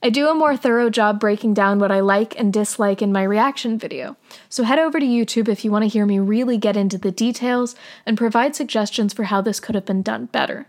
I 0.03 0.11
do 0.11 0.29
a 0.29 0.35
more 0.35 0.55
thorough 0.55 0.91
job 0.91 1.19
breaking 1.19 1.55
down 1.55 1.79
what 1.79 1.91
I 1.91 2.01
like 2.01 2.39
and 2.39 2.53
dislike 2.53 3.01
in 3.01 3.11
my 3.11 3.23
reaction 3.23 3.79
video, 3.79 4.15
so 4.47 4.63
head 4.63 4.77
over 4.77 4.99
to 4.99 5.05
YouTube 5.05 5.47
if 5.47 5.65
you 5.65 5.71
want 5.71 5.83
to 5.83 5.89
hear 5.89 6.05
me 6.05 6.19
really 6.19 6.57
get 6.57 6.77
into 6.77 6.99
the 6.99 7.11
details 7.11 7.75
and 8.05 8.15
provide 8.15 8.55
suggestions 8.55 9.11
for 9.11 9.23
how 9.23 9.41
this 9.41 9.59
could 9.59 9.73
have 9.73 9.85
been 9.85 10.03
done 10.03 10.27
better. 10.27 10.67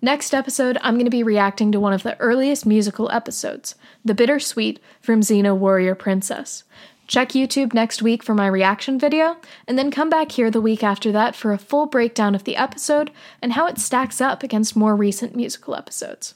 Next 0.00 0.32
episode, 0.32 0.78
I'm 0.80 0.94
going 0.94 1.04
to 1.04 1.10
be 1.10 1.22
reacting 1.22 1.72
to 1.72 1.80
one 1.80 1.92
of 1.92 2.02
the 2.04 2.18
earliest 2.20 2.64
musical 2.64 3.10
episodes, 3.10 3.74
The 4.02 4.14
Bitter 4.14 4.40
Suite 4.40 4.80
from 5.02 5.20
Xena 5.20 5.54
Warrior 5.54 5.94
Princess. 5.94 6.64
Check 7.06 7.30
YouTube 7.30 7.74
next 7.74 8.00
week 8.00 8.22
for 8.22 8.34
my 8.34 8.46
reaction 8.46 8.98
video, 8.98 9.36
and 9.66 9.76
then 9.76 9.90
come 9.90 10.08
back 10.08 10.32
here 10.32 10.50
the 10.50 10.60
week 10.60 10.82
after 10.82 11.12
that 11.12 11.36
for 11.36 11.52
a 11.52 11.58
full 11.58 11.84
breakdown 11.84 12.34
of 12.34 12.44
the 12.44 12.56
episode 12.56 13.10
and 13.42 13.52
how 13.52 13.66
it 13.66 13.78
stacks 13.78 14.22
up 14.22 14.42
against 14.42 14.74
more 14.74 14.96
recent 14.96 15.36
musical 15.36 15.74
episodes. 15.74 16.34